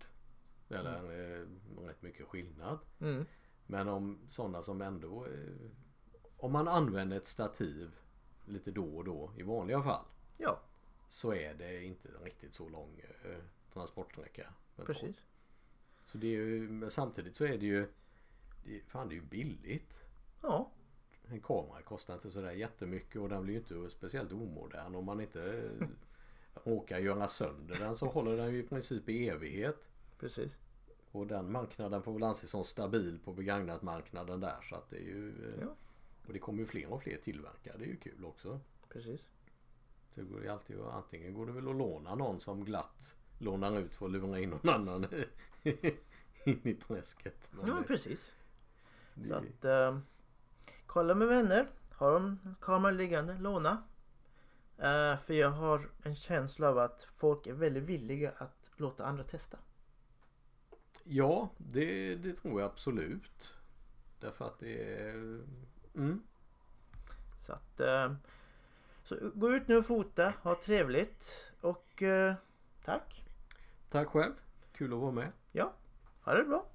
Eller 0.69 1.03
eh, 1.41 1.47
rätt 1.87 2.03
mycket 2.03 2.27
skillnad. 2.27 2.79
Mm. 3.01 3.27
Men 3.67 3.89
om 3.89 4.19
sådana 4.29 4.63
som 4.63 4.83
ändå 4.83 5.27
eh, 5.27 5.71
Om 6.37 6.53
man 6.53 6.69
använder 6.69 7.17
ett 7.17 7.27
stativ 7.27 7.91
lite 8.45 8.71
då 8.71 8.97
och 8.97 9.05
då 9.05 9.33
i 9.37 9.43
vanliga 9.43 9.83
fall 9.83 10.05
Ja, 10.39 10.61
så 11.09 11.35
är 11.35 11.55
det 11.55 11.85
inte 11.85 12.09
riktigt 12.25 12.55
så 12.55 12.69
lång 12.69 13.01
eh, 13.25 13.39
transportsträcka. 13.73 14.53
precis. 14.77 15.17
Så 16.07 16.19
det 16.19 16.27
är 16.27 16.31
ju, 16.31 16.69
men 16.69 16.91
samtidigt 16.91 17.37
så 17.37 17.45
är 17.45 17.59
det 17.59 17.67
ju 17.67 17.89
det, 18.65 18.81
Fan 18.87 19.09
det 19.09 19.15
är 19.15 19.17
ju 19.17 19.23
billigt. 19.23 20.03
Ja, 20.43 20.71
En 21.31 21.41
kamera 21.41 21.83
kostar 21.83 22.15
inte 22.15 22.31
sådär 22.31 22.53
jättemycket 22.53 23.21
och 23.21 23.29
den 23.29 23.43
blir 23.43 23.55
ju 23.55 23.61
inte 23.61 23.91
speciellt 23.97 24.33
omodern 24.33 24.95
om 24.95 25.05
man 25.05 25.21
inte 25.21 25.43
eh, 25.81 25.89
råkar 26.65 26.99
göra 26.99 27.29
sönder 27.29 27.77
den 27.79 27.97
så 27.97 28.07
håller 28.07 28.37
den 28.37 28.53
ju 28.53 28.59
i 28.59 28.63
princip 28.63 29.09
i 29.09 29.29
evighet. 29.29 29.89
precis. 30.19 30.59
Och 31.13 31.27
den 31.27 31.53
marknaden 31.53 32.03
får 32.03 32.13
väl 32.13 32.23
anses 32.23 32.51
som 32.51 32.65
stabil 32.65 33.19
på 33.25 33.33
begagnat 33.33 33.83
marknaden 33.83 34.41
där 34.41 34.57
så 34.63 34.75
att 34.77 34.89
det 34.89 34.97
är 34.97 35.01
ju 35.03 35.29
eh, 35.29 35.61
Ja. 35.61 35.75
Och 36.27 36.33
det 36.33 36.39
kommer 36.39 36.59
ju 36.61 36.67
fler 36.67 36.93
och 36.93 37.03
fler 37.03 37.17
tillverkare. 37.17 37.77
Det 37.79 37.85
är 37.85 37.89
ju 37.89 37.97
kul 37.97 38.25
också. 38.25 38.61
Precis. 38.89 39.21
Så 40.11 40.21
det 40.21 40.27
går 40.27 40.43
ju 40.43 40.49
alltid 40.49 40.81
att, 40.81 40.95
antingen 40.95 41.35
går 41.35 41.47
det 41.47 41.53
väl 41.53 41.69
att 41.69 41.77
låna 41.77 42.15
någon 42.15 42.41
som 42.41 42.65
glatt 42.65 43.15
lånar 43.39 43.79
ut 43.79 43.97
för 43.97 44.07
att 44.07 44.13
lura 44.13 44.41
in 44.41 44.51
någon 44.51 44.69
annan 44.69 45.05
in 46.45 46.61
i 46.63 46.75
träsket. 46.75 47.51
Men 47.53 47.69
Ja, 47.69 47.75
det- 47.75 47.83
precis. 47.83 48.35
det- 49.15 49.29
Så 49.29 49.35
att 49.35 49.65
eh, 49.65 49.99
kolla 50.97 51.15
med 51.15 51.29
vänner. 51.29 51.67
Har 51.93 52.13
de 52.13 52.39
kameran 52.61 52.97
liggande, 52.97 53.39
låna. 53.39 53.83
Eh, 54.79 55.19
för 55.19 55.33
jag 55.35 55.51
har 55.51 55.89
en 56.03 56.15
känsla 56.15 56.69
av 56.69 56.79
att 56.79 57.03
folk 57.17 57.47
är 57.47 57.53
väldigt 57.53 57.83
villiga 57.83 58.33
att 58.39 58.71
låta 58.77 59.05
andra 59.05 59.25
testa. 59.25 59.59
Ja, 61.05 61.49
det, 61.59 62.15
det 62.15 62.33
tror 62.33 62.61
jag 62.61 62.71
absolut. 62.71 63.55
Därför 64.21 64.45
att 64.45 64.59
det 64.59 65.01
är... 65.01 65.15
Mm. 65.95 66.23
Så 67.41 67.53
att 67.53 67.81
eh, 67.81 68.15
så 69.05 69.17
gå 69.35 69.51
ut 69.51 69.69
nu 69.69 69.77
och 69.77 69.87
fota, 69.87 70.33
ha 70.43 70.61
trevligt 70.61 71.53
och 71.61 72.03
eh, 72.03 72.35
tack. 72.85 73.25
Tack 73.89 74.09
själv. 74.09 74.35
Kul 74.73 74.93
att 74.93 74.99
vara 74.99 75.13
med. 75.13 75.33
Ja, 75.53 75.73
ha 76.21 76.35
det 76.35 76.45
bra. 76.45 76.67